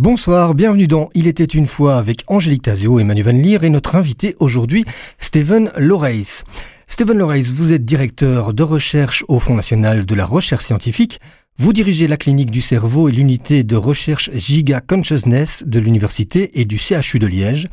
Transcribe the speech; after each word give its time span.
Bonsoir, 0.00 0.54
bienvenue 0.54 0.86
dans 0.86 1.10
Il 1.12 1.26
était 1.26 1.44
une 1.44 1.66
fois 1.66 1.98
avec 1.98 2.24
Angélique 2.26 2.62
Tazio 2.62 2.98
et 2.98 3.04
Manu 3.04 3.20
Van 3.20 3.32
Leer 3.32 3.64
et 3.64 3.68
notre 3.68 3.96
invité 3.96 4.34
aujourd'hui, 4.38 4.86
Steven 5.18 5.70
Loreis. 5.76 6.42
Steven 6.86 7.18
Loreis, 7.18 7.42
vous 7.42 7.74
êtes 7.74 7.84
directeur 7.84 8.54
de 8.54 8.62
recherche 8.62 9.26
au 9.28 9.38
Fonds 9.38 9.56
national 9.56 10.06
de 10.06 10.14
la 10.14 10.24
recherche 10.24 10.64
scientifique. 10.64 11.20
Vous 11.58 11.74
dirigez 11.74 12.08
la 12.08 12.16
clinique 12.16 12.50
du 12.50 12.62
cerveau 12.62 13.10
et 13.10 13.12
l'unité 13.12 13.62
de 13.62 13.76
recherche 13.76 14.30
Giga 14.32 14.80
Consciousness 14.80 15.64
de 15.66 15.78
l'Université 15.78 16.58
et 16.58 16.64
du 16.64 16.78
CHU 16.78 17.18
de 17.18 17.26
Liège. 17.26 17.68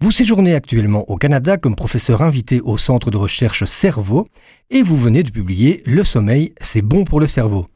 Vous 0.00 0.12
séjournez 0.12 0.54
actuellement 0.54 1.04
au 1.10 1.18
Canada 1.18 1.58
comme 1.58 1.76
professeur 1.76 2.22
invité 2.22 2.62
au 2.62 2.78
Centre 2.78 3.10
de 3.10 3.18
recherche 3.18 3.64
Cerveau 3.66 4.26
et 4.70 4.82
vous 4.82 4.96
venez 4.96 5.22
de 5.22 5.30
publier 5.30 5.82
Le 5.84 6.04
sommeil, 6.04 6.54
c'est 6.58 6.80
bon 6.80 7.04
pour 7.04 7.20
le 7.20 7.26
cerveau. 7.26 7.66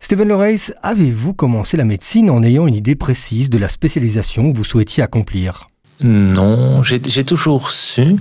Stephen 0.00 0.28
Loreis, 0.28 0.72
avez-vous 0.82 1.34
commencé 1.34 1.76
la 1.76 1.84
médecine 1.84 2.30
en 2.30 2.42
ayant 2.42 2.66
une 2.66 2.74
idée 2.74 2.94
précise 2.94 3.50
de 3.50 3.58
la 3.58 3.68
spécialisation 3.68 4.50
que 4.52 4.56
vous 4.56 4.64
souhaitiez 4.64 5.02
accomplir? 5.02 5.66
Non, 6.02 6.82
j'ai 6.82 7.24
toujours 7.24 7.70
su, 7.70 8.16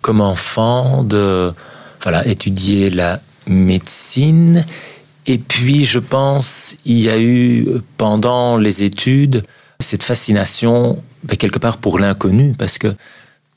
comme 0.00 0.20
enfant, 0.20 1.04
de 1.04 1.52
voilà, 2.02 2.26
étudier 2.26 2.90
la 2.90 3.20
médecine. 3.46 4.66
Et 5.26 5.38
puis, 5.38 5.86
je 5.86 6.00
pense, 6.00 6.76
il 6.84 7.00
y 7.00 7.08
a 7.08 7.18
eu, 7.18 7.68
pendant 7.96 8.58
les 8.58 8.82
études, 8.82 9.44
cette 9.80 10.02
fascination, 10.02 11.02
ben, 11.22 11.36
quelque 11.36 11.58
part, 11.58 11.78
pour 11.78 11.98
l'inconnu, 11.98 12.54
parce 12.58 12.78
que 12.78 12.94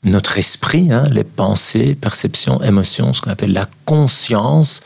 notre 0.04 0.38
esprit, 0.38 0.92
hein, 0.92 1.06
les 1.10 1.24
pensées, 1.24 1.96
perceptions, 1.96 2.62
émotions, 2.62 3.12
ce 3.12 3.20
qu'on 3.20 3.30
appelle 3.30 3.52
la 3.52 3.68
conscience, 3.84 4.80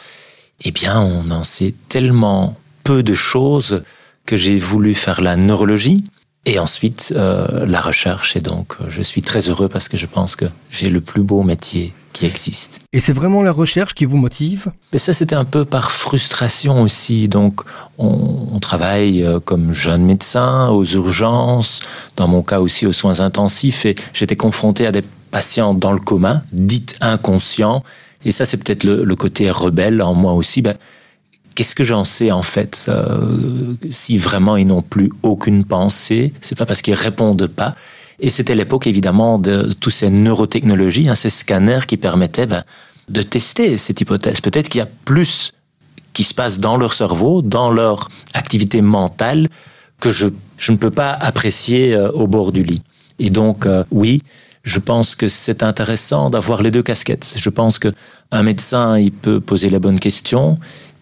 eh 0.65 0.73
bien, 0.73 1.01
on 1.01 1.31
en 1.31 1.45
sait 1.45 1.75
tellement 1.89 2.57
peu 2.83 3.03
de 3.03 3.15
choses 3.15 3.83
que 4.27 4.37
j'ai 4.37 4.59
voulu 4.59 4.95
faire 4.95 5.21
la 5.21 5.37
neurologie 5.37 6.05
et 6.45 6.59
ensuite 6.59 7.13
euh, 7.17 7.67
la 7.67 7.81
recherche. 7.81 8.37
Et 8.37 8.41
donc, 8.41 8.75
euh, 8.81 8.87
je 8.89 9.03
suis 9.03 9.23
très 9.23 9.49
heureux 9.49 9.69
parce 9.69 9.89
que 9.89 9.97
je 9.97 10.07
pense 10.07 10.37
que 10.37 10.47
j'ai 10.71 10.89
le 10.89 11.01
plus 11.01 11.23
beau 11.23 11.43
métier 11.43 11.93
qui 12.13 12.27
existe. 12.27 12.81
Et 12.93 13.01
c'est 13.01 13.13
vraiment 13.13 13.43
la 13.43 13.53
recherche 13.53 13.95
qui 13.95 14.05
vous 14.05 14.19
motive? 14.19 14.71
Mais 14.93 14.99
ça, 14.99 15.13
c'était 15.13 15.35
un 15.35 15.47
peu 15.47 15.65
par 15.65 15.93
frustration 15.93 16.83
aussi. 16.83 17.29
Donc, 17.29 17.63
on, 17.97 18.49
on, 18.53 18.61
travaille 18.61 19.23
euh, 19.23 19.41
comme 19.41 19.73
jeune 19.73 20.05
médecin 20.05 20.69
aux 20.69 20.85
urgences, 20.85 21.81
dans 22.17 22.29
mon 22.29 22.43
cas 22.43 22.61
aussi 22.61 22.87
aux 22.87 22.93
soins 22.93 23.21
intensifs, 23.21 23.87
et 23.87 23.95
j'étais 24.13 24.37
confronté 24.37 24.87
à 24.87 24.93
des 24.93 25.03
patients 25.31 25.73
dans 25.73 25.93
le 25.93 26.01
coma, 26.01 26.43
dites 26.53 26.97
inconscients. 27.01 27.83
Et 28.25 28.31
ça, 28.31 28.45
c'est 28.45 28.59
peut-être 28.59 28.85
le, 28.85 29.05
le, 29.05 29.17
côté 29.17 29.51
rebelle 29.51 30.03
en 30.03 30.15
moi 30.15 30.35
aussi. 30.35 30.61
Ben, 30.61 30.77
Qu'est-ce 31.55 31.75
que 31.75 31.85
j'en 31.85 32.05
sais 32.05 32.31
en 32.31 32.43
fait 32.43 32.87
euh, 32.89 33.75
Si 33.91 34.17
vraiment 34.19 34.57
ils 34.57 34.67
n'ont 34.67 34.83
plus 34.83 35.11
aucune 35.23 35.65
pensée, 35.65 36.33
c'est 36.41 36.57
pas 36.57 36.67
parce 36.67 36.83
qu'ils 36.83 36.95
répondent 36.95 37.47
pas. 37.47 37.75
Et 38.21 38.31
c'était 38.31 38.55
l'époque 38.55 38.87
évidemment 38.87 39.39
de 39.39 39.73
toutes 39.81 39.93
ces 39.93 40.11
neurotechnologies, 40.11 41.09
hein, 41.09 41.15
ces 41.15 41.31
scanners 41.31 41.87
qui 41.87 41.97
permettaient 41.97 42.47
ben, 42.47 42.63
de 43.09 43.23
tester 43.23 43.77
cette 43.79 44.01
hypothèse. 44.01 44.41
Peut-être 44.41 44.69
qu'il 44.69 44.79
y 44.79 44.83
a 44.83 44.89
plus 45.05 45.53
qui 46.13 46.25
se 46.25 46.35
passe 46.35 46.61
dans 46.61 46.77
leur 46.77 46.93
cerveau, 46.93 47.43
dans 47.43 47.71
leur 47.71 48.09
activité 48.35 48.83
mentale, 48.83 49.49
que 50.01 50.11
je, 50.11 50.27
ne 50.69 50.77
peux 50.77 50.91
pas 50.91 51.13
apprécier 51.13 51.95
euh, 51.95 52.11
au 52.13 52.27
bord 52.27 52.53
du 52.53 52.63
lit. 52.63 52.83
Et 53.19 53.31
donc, 53.31 53.67
euh, 53.67 53.85
oui, 53.91 54.23
je 54.63 54.79
pense 54.79 55.17
que 55.17 55.29
c'est 55.29 55.63
intéressant 55.63 56.31
d'avoir 56.31 56.63
les 56.63 56.71
deux 56.71 56.83
casquettes. 56.83 57.35
Je 57.37 57.51
pense 57.51 57.79
que 57.79 57.89
un 58.31 58.43
médecin, 58.43 58.99
il 58.99 59.13
peut 59.13 59.41
poser 59.41 59.71
la 59.71 59.79
bonne 59.79 59.99
question, 59.99 60.59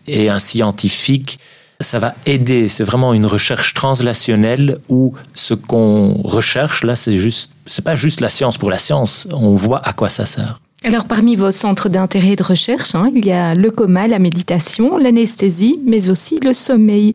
et 0.06 0.28
un 0.28 0.38
scientifique, 0.38 1.38
ça 1.80 1.98
va 1.98 2.14
aider. 2.26 2.68
C'est 2.68 2.84
vraiment 2.84 3.14
une 3.14 3.26
recherche 3.26 3.74
translationnelle 3.74 4.78
où 4.88 5.14
ce 5.34 5.54
qu'on 5.54 6.20
recherche 6.22 6.84
là, 6.84 6.96
c'est 6.96 7.18
juste, 7.18 7.52
c'est 7.66 7.84
pas 7.84 7.94
juste 7.94 8.20
la 8.20 8.28
science 8.28 8.58
pour 8.58 8.70
la 8.70 8.78
science. 8.78 9.26
On 9.32 9.54
voit 9.54 9.80
à 9.86 9.92
quoi 9.92 10.08
ça 10.08 10.26
sert. 10.26 10.60
Alors, 10.82 11.04
parmi 11.04 11.36
vos 11.36 11.50
centres 11.50 11.90
d'intérêt 11.90 12.36
de 12.36 12.42
recherche, 12.42 12.94
hein, 12.94 13.10
il 13.14 13.26
y 13.26 13.32
a 13.32 13.54
le 13.54 13.70
coma, 13.70 14.08
la 14.08 14.18
méditation, 14.18 14.96
l'anesthésie, 14.96 15.78
mais 15.84 16.08
aussi 16.08 16.40
le 16.40 16.54
sommeil. 16.54 17.14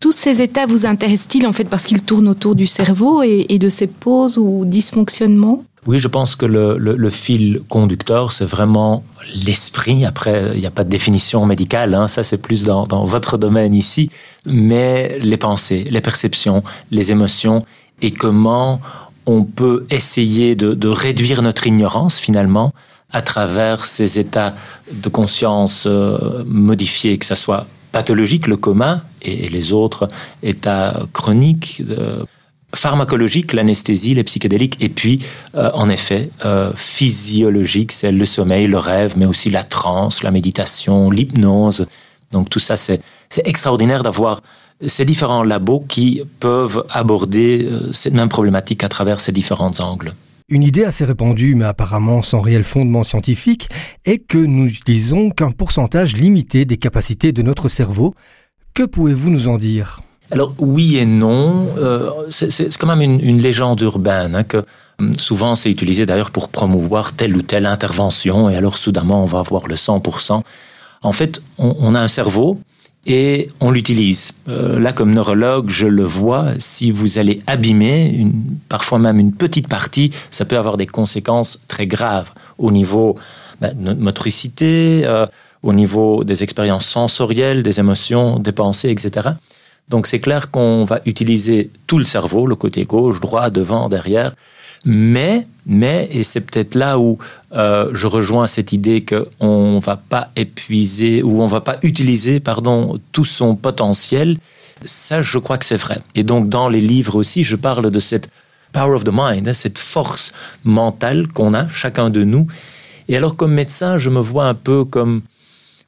Tous 0.00 0.12
ces 0.12 0.42
états 0.42 0.66
vous 0.66 0.84
intéressent-ils 0.84 1.46
en 1.46 1.54
fait 1.54 1.64
parce 1.64 1.86
qu'ils 1.86 2.02
tournent 2.02 2.28
autour 2.28 2.54
du 2.54 2.66
cerveau 2.66 3.22
et, 3.22 3.46
et 3.48 3.58
de 3.58 3.70
ses 3.70 3.86
pauses 3.86 4.36
ou 4.36 4.66
dysfonctionnements? 4.66 5.64
Oui, 5.86 6.00
je 6.00 6.08
pense 6.08 6.34
que 6.34 6.46
le, 6.46 7.10
fil 7.10 7.60
conducteur, 7.68 8.32
c'est 8.32 8.44
vraiment 8.44 9.04
l'esprit. 9.46 10.04
Après, 10.04 10.52
il 10.54 10.60
n'y 10.60 10.66
a 10.66 10.70
pas 10.70 10.84
de 10.84 10.88
définition 10.88 11.46
médicale, 11.46 11.94
hein, 11.94 12.08
ça 12.08 12.24
c'est 12.24 12.38
plus 12.38 12.64
dans, 12.64 13.04
votre 13.04 13.38
domaine 13.38 13.72
ici, 13.72 14.10
mais 14.44 15.18
les 15.20 15.36
pensées, 15.36 15.84
les 15.90 16.00
perceptions, 16.00 16.64
les 16.90 17.12
émotions 17.12 17.64
et 18.02 18.10
comment 18.10 18.80
on 19.26 19.44
peut 19.44 19.86
essayer 19.90 20.56
de, 20.56 20.88
réduire 20.88 21.42
notre 21.42 21.66
ignorance 21.66 22.18
finalement 22.18 22.72
à 23.12 23.22
travers 23.22 23.84
ces 23.84 24.18
états 24.18 24.54
de 24.92 25.08
conscience 25.08 25.84
euh, 25.86 26.42
modifiés, 26.44 27.16
que 27.18 27.24
ce 27.24 27.36
soit 27.36 27.66
pathologique, 27.92 28.48
le 28.48 28.56
coma, 28.56 29.02
et, 29.22 29.46
et 29.46 29.48
les 29.48 29.72
autres 29.72 30.08
états 30.42 31.00
chroniques. 31.12 31.82
Euh, 31.88 32.24
pharmacologique, 32.74 33.52
l'anesthésie, 33.52 34.14
les 34.14 34.24
psychédéliques, 34.24 34.76
et 34.80 34.88
puis, 34.88 35.24
euh, 35.54 35.70
en 35.74 35.88
effet, 35.88 36.30
euh, 36.44 36.72
physiologique, 36.76 37.92
c'est 37.92 38.12
le 38.12 38.24
sommeil, 38.24 38.66
le 38.66 38.78
rêve, 38.78 39.14
mais 39.16 39.26
aussi 39.26 39.50
la 39.50 39.62
transe, 39.62 40.22
la 40.22 40.30
méditation, 40.30 41.10
l'hypnose. 41.10 41.86
Donc 42.32 42.50
tout 42.50 42.58
ça, 42.58 42.76
c'est 42.76 43.00
extraordinaire 43.44 44.02
d'avoir 44.02 44.42
ces 44.86 45.04
différents 45.04 45.42
labos 45.42 45.84
qui 45.88 46.22
peuvent 46.40 46.84
aborder 46.90 47.64
euh, 47.64 47.92
cette 47.92 48.14
même 48.14 48.28
problématique 48.28 48.84
à 48.84 48.88
travers 48.88 49.20
ces 49.20 49.32
différents 49.32 49.80
angles. 49.80 50.12
Une 50.48 50.62
idée 50.62 50.84
assez 50.84 51.04
répandue, 51.04 51.54
mais 51.54 51.64
apparemment 51.64 52.22
sans 52.22 52.40
réel 52.40 52.62
fondement 52.62 53.02
scientifique, 53.02 53.68
est 54.04 54.18
que 54.18 54.38
nous 54.38 54.66
n'utilisons 54.66 55.30
qu'un 55.30 55.50
pourcentage 55.50 56.16
limité 56.16 56.64
des 56.64 56.76
capacités 56.76 57.32
de 57.32 57.42
notre 57.42 57.68
cerveau. 57.68 58.14
Que 58.74 58.84
pouvez-vous 58.84 59.30
nous 59.30 59.48
en 59.48 59.56
dire? 59.56 60.00
Alors 60.30 60.54
oui 60.58 60.96
et 60.96 61.06
non, 61.06 61.68
euh, 61.78 62.10
c'est 62.30 62.76
quand 62.76 62.86
même 62.86 63.02
une, 63.02 63.20
une 63.20 63.40
légende 63.40 63.80
urbaine 63.80 64.34
hein, 64.34 64.44
que 64.44 64.64
hum, 64.98 65.18
souvent 65.18 65.54
c'est 65.54 65.70
utilisé 65.70 66.06
d'ailleurs 66.06 66.30
pour 66.30 66.48
promouvoir 66.48 67.12
telle 67.12 67.36
ou 67.36 67.42
telle 67.42 67.66
intervention 67.66 68.50
et 68.50 68.56
alors 68.56 68.76
soudainement 68.76 69.22
on 69.22 69.26
va 69.26 69.40
avoir 69.40 69.68
le 69.68 69.76
100%. 69.76 70.42
En 71.02 71.12
fait, 71.12 71.40
on, 71.58 71.76
on 71.78 71.94
a 71.94 72.00
un 72.00 72.08
cerveau 72.08 72.58
et 73.06 73.48
on 73.60 73.70
l'utilise. 73.70 74.32
Euh, 74.48 74.80
là, 74.80 74.92
comme 74.92 75.14
neurologue, 75.14 75.70
je 75.70 75.86
le 75.86 76.02
vois, 76.02 76.46
si 76.58 76.90
vous 76.90 77.18
allez 77.18 77.40
abîmer 77.46 78.08
une, 78.08 78.32
parfois 78.68 78.98
même 78.98 79.20
une 79.20 79.32
petite 79.32 79.68
partie, 79.68 80.10
ça 80.30 80.44
peut 80.44 80.58
avoir 80.58 80.76
des 80.76 80.86
conséquences 80.86 81.60
très 81.68 81.86
graves 81.86 82.30
au 82.58 82.72
niveau 82.72 83.14
ben, 83.60 83.72
de 83.74 83.84
notre 83.84 84.00
motricité, 84.00 85.02
euh, 85.04 85.26
au 85.62 85.72
niveau 85.72 86.24
des 86.24 86.42
expériences 86.42 86.86
sensorielles, 86.86 87.62
des 87.62 87.78
émotions, 87.78 88.40
des 88.40 88.52
pensées, 88.52 88.90
etc. 88.90 89.30
Donc 89.88 90.06
c'est 90.06 90.18
clair 90.18 90.50
qu'on 90.50 90.84
va 90.84 91.00
utiliser 91.06 91.70
tout 91.86 91.98
le 91.98 92.04
cerveau, 92.04 92.46
le 92.46 92.56
côté 92.56 92.84
gauche, 92.84 93.20
droit, 93.20 93.50
devant, 93.50 93.88
derrière. 93.88 94.34
Mais, 94.84 95.46
mais, 95.64 96.08
et 96.12 96.22
c'est 96.24 96.40
peut-être 96.40 96.74
là 96.74 96.98
où 96.98 97.18
euh, 97.52 97.90
je 97.92 98.06
rejoins 98.06 98.46
cette 98.46 98.72
idée 98.72 99.04
qu'on 99.04 99.78
va 99.78 99.96
pas 99.96 100.30
épuiser 100.36 101.22
ou 101.22 101.42
on 101.42 101.46
va 101.46 101.60
pas 101.60 101.78
utiliser, 101.82 102.40
pardon, 102.40 102.98
tout 103.12 103.24
son 103.24 103.54
potentiel. 103.54 104.38
Ça, 104.84 105.22
je 105.22 105.38
crois 105.38 105.56
que 105.56 105.64
c'est 105.64 105.76
vrai. 105.76 106.00
Et 106.14 106.24
donc 106.24 106.48
dans 106.48 106.68
les 106.68 106.80
livres 106.80 107.14
aussi, 107.14 107.44
je 107.44 107.56
parle 107.56 107.90
de 107.90 108.00
cette 108.00 108.28
power 108.72 108.96
of 108.96 109.04
the 109.04 109.12
mind, 109.12 109.48
hein, 109.48 109.54
cette 109.54 109.78
force 109.78 110.32
mentale 110.64 111.28
qu'on 111.28 111.54
a 111.54 111.68
chacun 111.68 112.10
de 112.10 112.24
nous. 112.24 112.46
Et 113.08 113.16
alors 113.16 113.36
comme 113.36 113.52
médecin, 113.52 113.98
je 113.98 114.10
me 114.10 114.20
vois 114.20 114.46
un 114.46 114.54
peu 114.54 114.84
comme 114.84 115.22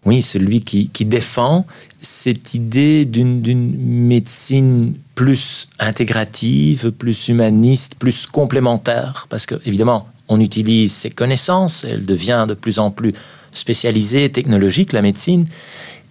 oui, 0.04 0.22
celui 0.22 0.62
qui, 0.62 1.04
défend 1.04 1.66
cette 1.98 2.54
idée 2.54 3.04
d'une 3.04 3.76
médecine 3.76 4.94
plus 5.14 5.68
intégrative, 5.78 6.92
plus 6.92 7.28
humaniste, 7.28 7.96
plus 7.96 8.26
complémentaire, 8.26 9.26
parce 9.28 9.46
que 9.46 9.56
évidemment, 9.66 10.08
on 10.28 10.40
utilise 10.40 10.92
ses 10.92 11.10
connaissances, 11.10 11.84
elle 11.84 12.06
devient 12.06 12.46
de 12.48 12.54
plus 12.54 12.78
en 12.78 12.90
plus 12.90 13.12
spécialisée, 13.52 14.30
technologique, 14.30 14.92
la 14.92 15.02
médecine, 15.02 15.46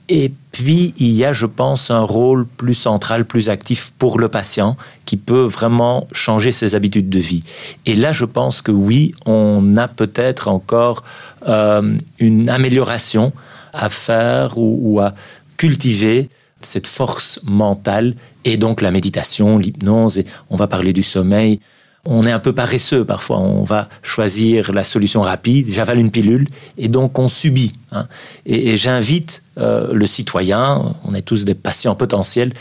et 0.09 0.31
puis, 0.53 0.93
il 0.97 1.11
y 1.11 1.25
a, 1.25 1.33
je 1.33 1.45
pense, 1.45 1.91
un 1.91 2.01
rôle 2.01 2.45
plus 2.45 2.73
central, 2.73 3.25
plus 3.25 3.49
actif 3.49 3.91
pour 3.99 4.19
le 4.19 4.29
patient 4.29 4.77
qui 5.05 5.17
peut 5.17 5.43
vraiment 5.43 6.07
changer 6.13 6.53
ses 6.53 6.75
habitudes 6.75 7.09
de 7.09 7.19
vie. 7.19 7.43
Et 7.85 7.93
là, 7.93 8.13
je 8.13 8.23
pense 8.23 8.61
que 8.61 8.71
oui, 8.71 9.13
on 9.25 9.75
a 9.75 9.89
peut-être 9.89 10.47
encore 10.47 11.03
euh, 11.47 11.97
une 12.19 12.49
amélioration 12.49 13.33
à 13.73 13.89
faire 13.89 14.57
ou, 14.57 14.99
à 14.99 15.13
cultiver 15.57 16.29
cette 16.61 16.87
force 16.87 17.39
mentale 17.43 18.13
et 18.45 18.57
donc 18.57 18.81
la 18.81 18.91
méditation, 18.91 19.57
l'hypnose, 19.57 20.19
et 20.19 20.25
on 20.49 20.55
va 20.55 20.67
parler 20.67 20.93
du 20.93 21.03
sommeil. 21.03 21.59
On 22.05 22.25
est 22.25 22.31
un 22.31 22.39
peu 22.39 22.53
paresseux 22.53 23.03
parfois, 23.03 23.39
on 23.39 23.63
va 23.63 23.89
choisir 24.01 24.71
la 24.71 24.83
solution 24.83 25.21
rapide, 25.21 25.67
j'avale 25.69 25.99
une 25.99 26.11
pilule, 26.11 26.47
et 26.77 26.87
donc 26.87 27.19
on 27.19 27.27
subit. 27.27 27.73
Hein. 27.91 28.07
Et, 28.45 28.69
et 28.69 28.77
j'invite 28.77 29.43
euh, 29.57 29.93
le 29.93 30.05
citoyen, 30.05 30.95
on 31.03 31.13
est 31.13 31.21
tous 31.21 31.43
des 31.43 31.55
patients 31.55 31.95
potentiels, 31.95 32.53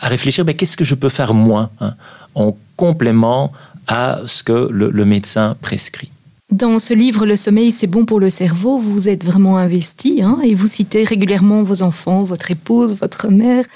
à 0.00 0.08
réfléchir, 0.08 0.44
mais 0.44 0.54
qu'est-ce 0.54 0.76
que 0.76 0.84
je 0.84 0.94
peux 0.94 1.08
faire 1.08 1.34
moi 1.34 1.70
hein, 1.80 1.94
en 2.34 2.56
complément 2.76 3.52
à 3.88 4.20
ce 4.26 4.42
que 4.42 4.68
le, 4.70 5.04
médecin 5.04 5.56
prescrit. 5.60 6.12
Dans 6.50 6.78
ce 6.78 6.94
livre, 6.94 7.26
Le 7.26 7.36
sommeil, 7.36 7.70
c'est 7.70 7.86
bon 7.86 8.06
pour 8.06 8.20
le 8.20 8.30
cerveau, 8.30 8.78
vous 8.78 9.10
êtes 9.10 9.22
vraiment 9.22 9.58
investi 9.58 10.22
hein, 10.22 10.38
et 10.42 10.54
vous 10.54 10.66
citez 10.66 11.04
régulièrement 11.04 11.62
vos 11.62 11.82
enfants, 11.82 12.22
votre 12.22 12.50
épouse, 12.50 12.96
votre 12.98 13.28
mère. 13.28 13.66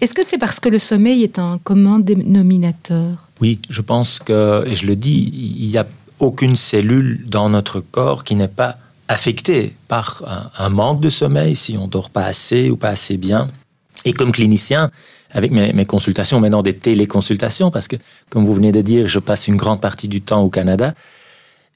Est-ce 0.00 0.14
que 0.14 0.24
c'est 0.24 0.38
parce 0.38 0.58
que 0.58 0.70
le 0.70 0.78
sommeil 0.78 1.22
est 1.22 1.38
un 1.38 1.58
commun 1.62 1.98
dénominateur? 1.98 3.28
Oui, 3.42 3.60
je 3.68 3.82
pense 3.82 4.18
que, 4.18 4.66
et 4.66 4.74
je 4.74 4.86
le 4.86 4.96
dis, 4.96 5.30
il 5.60 5.68
n'y 5.68 5.76
a 5.76 5.86
aucune 6.20 6.56
cellule 6.56 7.22
dans 7.28 7.50
notre 7.50 7.80
corps 7.80 8.24
qui 8.24 8.34
n'est 8.34 8.48
pas 8.48 8.78
affectée 9.08 9.74
par 9.88 10.50
un, 10.56 10.70
manque 10.70 11.02
de 11.02 11.10
sommeil, 11.10 11.54
si 11.54 11.76
on 11.76 11.86
dort 11.86 12.08
pas 12.08 12.24
assez 12.24 12.70
ou 12.70 12.76
pas 12.76 12.88
assez 12.88 13.18
bien. 13.18 13.46
Et 14.06 14.14
comme 14.14 14.32
clinicien, 14.32 14.90
avec 15.32 15.50
mes, 15.50 15.84
consultations, 15.84 16.40
maintenant 16.40 16.62
des 16.62 16.74
téléconsultations, 16.74 17.70
parce 17.70 17.88
que, 17.88 17.96
comme 18.30 18.46
vous 18.46 18.54
venez 18.54 18.72
de 18.72 18.80
dire, 18.80 19.06
je 19.06 19.18
passe 19.18 19.48
une 19.48 19.56
grande 19.56 19.82
partie 19.82 20.08
du 20.08 20.22
temps 20.22 20.42
au 20.42 20.48
Canada, 20.48 20.94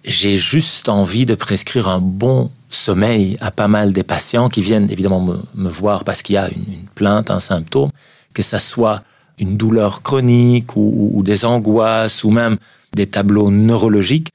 j'ai 0.04 0.36
juste 0.36 0.88
envie 0.88 1.26
de 1.26 1.34
prescrire 1.34 1.88
un 1.88 2.00
bon 2.00 2.50
sommeil 2.68 3.36
à 3.40 3.50
pas 3.50 3.68
mal 3.68 3.92
des 3.92 4.02
patients 4.02 4.48
qui 4.48 4.62
viennent 4.62 4.90
évidemment 4.90 5.20
me, 5.54 5.68
voir 5.68 6.04
parce 6.04 6.22
qu'il 6.22 6.34
y 6.34 6.38
a 6.38 6.48
une, 6.50 6.86
plainte, 6.94 7.30
un 7.30 7.40
symptôme, 7.40 7.90
que 8.34 8.42
ça 8.42 8.58
soit 8.58 9.02
une 9.38 9.56
douleur 9.56 10.02
chronique 10.02 10.76
ou 10.76 11.22
des 11.24 11.44
angoisses 11.44 12.24
ou 12.24 12.30
même 12.30 12.56
des 12.94 13.06
tableaux 13.06 13.50
neurologiques. 13.50 14.30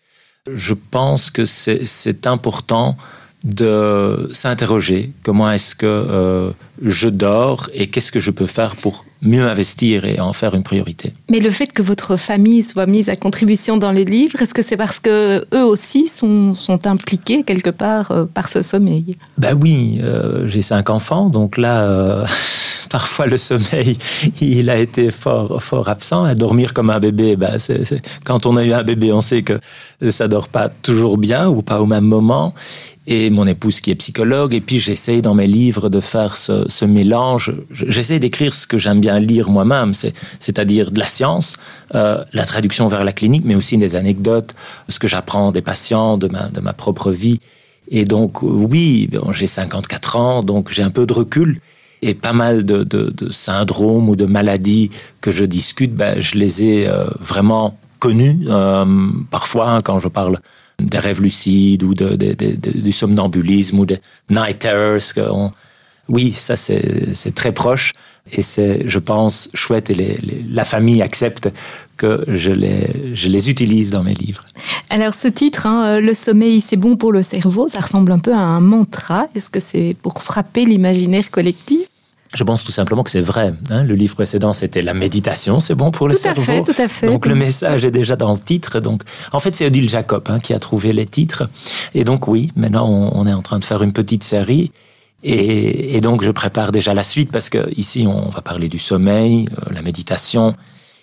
Je 0.49 0.73
pense 0.73 1.29
que 1.29 1.45
c'est 1.45 2.25
important 2.27 2.97
de 3.43 4.29
s'interroger 4.31 5.11
comment 5.23 5.51
est-ce 5.51 5.75
que 5.75 5.85
euh, 5.85 6.51
je 6.81 7.09
dors 7.09 7.69
et 7.73 7.87
qu'est-ce 7.87 8.11
que 8.11 8.19
je 8.19 8.31
peux 8.31 8.47
faire 8.47 8.75
pour 8.75 9.05
mieux 9.21 9.47
investir 9.47 10.05
et 10.05 10.19
en 10.19 10.33
faire 10.33 10.55
une 10.55 10.63
priorité. 10.63 11.13
Mais 11.29 11.39
le 11.39 11.51
fait 11.51 11.71
que 11.71 11.81
votre 11.81 12.15
famille 12.17 12.63
soit 12.63 12.85
mise 12.85 13.09
à 13.09 13.15
contribution 13.15 13.77
dans 13.77 13.91
les 13.91 14.05
livres, 14.05 14.41
est-ce 14.41 14.53
que 14.53 14.61
c'est 14.61 14.77
parce 14.77 14.99
que 14.99 15.45
eux 15.53 15.63
aussi 15.63 16.07
sont, 16.07 16.53
sont 16.53 16.87
impliqués 16.87 17.43
quelque 17.43 17.69
part 17.69 18.11
euh, 18.11 18.25
par 18.25 18.49
ce 18.49 18.61
sommeil? 18.61 19.17
Ben 19.37 19.57
oui, 19.59 19.99
euh, 20.03 20.47
j'ai 20.47 20.61
cinq 20.61 20.89
enfants, 20.89 21.29
donc 21.29 21.57
là, 21.57 22.23
parfois 22.89 23.27
le 23.27 23.37
sommeil, 23.37 23.97
il 24.41 24.69
a 24.69 24.77
été 24.77 25.11
fort, 25.11 25.61
fort 25.61 25.89
absent. 25.89 26.23
À 26.23 26.35
dormir 26.35 26.73
comme 26.73 26.89
un 26.89 26.99
bébé, 26.99 27.35
ben 27.35 27.57
c'est, 27.57 28.01
quand 28.25 28.45
on 28.45 28.57
a 28.57 28.63
eu 28.63 28.73
un 28.73 28.83
bébé, 28.83 29.11
on 29.13 29.21
sait 29.21 29.43
que 29.43 29.59
ça 30.09 30.27
dort 30.27 30.49
pas 30.49 30.69
toujours 30.69 31.17
bien 31.17 31.47
ou 31.47 31.61
pas 31.61 31.81
au 31.81 31.85
même 31.85 32.05
moment 32.05 32.53
et 33.07 33.29
mon 33.29 33.47
épouse 33.47 33.81
qui 33.81 33.91
est 33.91 33.95
psychologue. 33.95 34.53
Et 34.53 34.61
puis 34.61 34.79
j'essaye 34.79 35.21
dans 35.21 35.33
mes 35.33 35.47
livres 35.47 35.89
de 35.89 35.99
faire 35.99 36.35
ce, 36.35 36.85
mélange. 36.85 37.53
J'essaie 37.71 38.19
d'écrire 38.19 38.53
ce 38.53 38.67
que 38.67 38.77
j'aime 38.77 38.99
bien 38.99 39.19
lire 39.19 39.49
moi-même, 39.49 39.93
c'est-à-dire 39.93 40.91
de 40.91 40.99
la 40.99 41.05
science, 41.05 41.57
euh, 41.95 42.23
la 42.33 42.45
traduction 42.45 42.87
vers 42.87 43.03
la 43.03 43.13
clinique, 43.13 43.43
mais 43.45 43.55
aussi 43.55 43.77
des 43.77 43.95
anecdotes, 43.95 44.55
ce 44.89 44.99
que 44.99 45.07
j'apprends 45.07 45.51
des 45.51 45.61
patients, 45.61 46.17
de 46.17 46.27
ma, 46.27 46.73
propre 46.73 47.11
vie. 47.11 47.39
Et 47.89 48.05
donc 48.05 48.41
oui, 48.41 49.09
j'ai 49.31 49.47
54 49.47 50.15
ans, 50.15 50.43
donc 50.43 50.71
j'ai 50.71 50.83
un 50.83 50.91
peu 50.91 51.05
de 51.05 51.13
recul. 51.13 51.59
Et 52.03 52.15
pas 52.15 52.33
mal 52.33 52.63
de, 52.63 53.13
syndromes 53.29 54.09
ou 54.09 54.15
de 54.15 54.25
maladies 54.25 54.89
que 55.21 55.31
je 55.31 55.45
discute, 55.45 55.93
ben, 55.93 56.19
je 56.19 56.35
les 56.35 56.63
ai 56.63 56.87
euh, 56.87 57.05
vraiment 57.19 57.77
connus. 57.99 58.39
Euh, 58.47 58.85
parfois, 59.29 59.69
hein, 59.69 59.81
quand 59.81 59.99
je 59.99 60.07
parle 60.07 60.39
des 60.85 60.99
rêves 60.99 61.21
lucides 61.21 61.83
ou 61.83 61.93
du 61.93 62.91
somnambulisme 62.91 63.79
ou 63.79 63.85
des 63.85 63.99
night 64.29 64.59
terrors. 64.59 65.51
oui, 66.09 66.31
ça 66.31 66.55
c'est 66.55 67.35
très 67.35 67.51
proche 67.51 67.93
et 68.31 68.41
c'est, 68.41 68.87
je 68.87 68.99
pense, 68.99 69.49
chouette 69.53 69.89
et 69.89 70.19
la 70.49 70.63
famille 70.63 71.01
accepte 71.01 71.49
que 71.97 72.23
je 72.27 72.51
les, 72.51 73.13
je 73.13 73.27
les 73.27 73.49
utilise 73.49 73.91
dans 73.91 74.03
mes 74.03 74.13
livres. 74.13 74.45
Alors 74.89 75.13
ce 75.13 75.27
titre, 75.27 75.65
hein, 75.65 75.99
Le 75.99 76.13
sommeil 76.13 76.61
c'est 76.61 76.77
bon 76.77 76.97
pour 76.97 77.11
le 77.11 77.21
cerveau, 77.21 77.67
ça 77.67 77.79
ressemble 77.79 78.11
un 78.11 78.19
peu 78.19 78.33
à 78.33 78.39
un 78.39 78.59
mantra. 78.59 79.27
Est-ce 79.35 79.49
que 79.49 79.59
c'est 79.59 79.95
pour 80.01 80.21
frapper 80.21 80.65
l'imaginaire 80.65 81.29
collectif? 81.31 81.90
Je 82.33 82.43
pense 82.43 82.63
tout 82.63 82.71
simplement 82.71 83.03
que 83.03 83.09
c'est 83.09 83.21
vrai. 83.21 83.53
Hein. 83.69 83.83
Le 83.83 83.93
livre 83.93 84.15
précédent, 84.15 84.53
c'était 84.53 84.81
la 84.81 84.93
méditation, 84.93 85.59
c'est 85.59 85.75
bon 85.75 85.91
pour 85.91 86.07
le 86.07 86.15
tout 86.15 86.21
cerveau. 86.21 86.41
Tout 86.41 86.51
à 86.51 86.53
fait, 86.53 86.73
tout 86.73 86.81
à 86.81 86.87
fait. 86.87 87.07
Donc 87.07 87.25
le 87.25 87.35
message 87.35 87.83
est 87.83 87.91
déjà 87.91 88.15
dans 88.15 88.31
le 88.31 88.39
titre. 88.39 88.79
Donc, 88.79 89.03
en 89.33 89.39
fait, 89.39 89.53
c'est 89.53 89.65
Odile 89.65 89.89
Jacob 89.89 90.23
hein, 90.27 90.39
qui 90.39 90.53
a 90.53 90.59
trouvé 90.59 90.93
les 90.93 91.05
titres. 91.05 91.49
Et 91.93 92.03
donc 92.03 92.27
oui, 92.27 92.51
maintenant 92.55 92.87
on, 92.87 93.27
est 93.27 93.33
en 93.33 93.41
train 93.41 93.59
de 93.59 93.65
faire 93.65 93.83
une 93.83 93.93
petite 93.93 94.23
série. 94.23 94.71
Et, 95.23 95.97
et, 95.97 96.01
donc 96.01 96.23
je 96.23 96.31
prépare 96.31 96.71
déjà 96.71 96.95
la 96.95 97.03
suite 97.03 97.31
parce 97.31 97.49
que 97.49 97.69
ici 97.77 98.07
on 98.07 98.29
va 98.29 98.41
parler 98.41 98.69
du 98.69 98.79
sommeil, 98.79 99.47
euh, 99.51 99.71
la 99.71 99.83
méditation, 99.83 100.55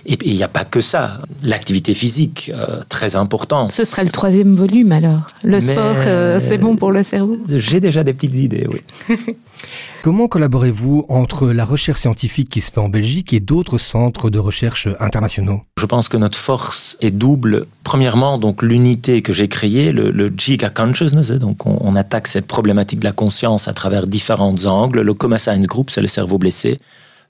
et 0.07 0.17
il 0.25 0.35
n'y 0.35 0.43
a 0.43 0.49
pas 0.49 0.65
que 0.65 0.81
ça. 0.81 1.21
L'activité 1.43 1.93
physique, 1.93 2.51
euh, 2.55 2.81
très 2.89 3.17
important. 3.17 3.69
Ce 3.69 3.85
sera 3.85 4.03
le 4.03 4.11
troisième 4.11 4.57
volume 4.57 4.93
alors. 4.93 5.27
Le 5.45 5.61
sport, 5.61 5.95
euh, 6.07 6.41
c'est 6.43 6.59
bon 6.59 6.77
pour 6.77 6.93
le 6.93 7.03
cerveau 7.03 7.37
J'ai 7.49 7.81
déjà 7.81 8.03
des 8.05 8.15
petites 8.15 8.35
idées, 8.35 8.67
oui. 8.69 9.17
Comment 10.03 10.29
collaborez-vous 10.29 11.07
entre 11.09 11.49
la 11.49 11.65
recherche 11.65 12.01
scientifique 12.01 12.49
qui 12.49 12.61
se 12.61 12.71
fait 12.71 12.81
en 12.81 12.89
Belgique 12.89 13.33
et 13.33 13.41
d'autres 13.41 13.79
centres 13.79 14.31
de 14.31 14.39
recherche 14.39 14.89
internationaux? 15.01 15.61
Je 15.79 15.87
pense 15.87 16.09
que 16.09 16.17
notre 16.17 16.39
force 16.39 16.97
est 17.01 17.11
double. 17.11 17.67
Premièrement, 17.85 18.39
donc 18.39 18.63
l'unité 18.63 19.23
que 19.23 19.33
j'ai 19.33 19.49
créée, 19.49 19.93
le, 19.93 20.11
le 20.11 20.33
Giga 20.35 20.71
Consciousness, 20.71 21.31
donc 21.33 21.67
on, 21.67 21.97
attaque 21.97 22.29
cette 22.29 22.47
problématique 22.47 23.01
de 23.01 23.05
la 23.05 23.13
conscience 23.13 23.67
à 23.67 23.73
travers 23.73 24.07
différents 24.07 24.67
angles. 24.67 25.01
Le 25.01 25.15
Coma 25.15 25.39
Science 25.39 25.67
Group, 25.67 25.91
c'est 25.91 26.03
le 26.03 26.09
cerveau 26.09 26.39
blessé 26.39 26.79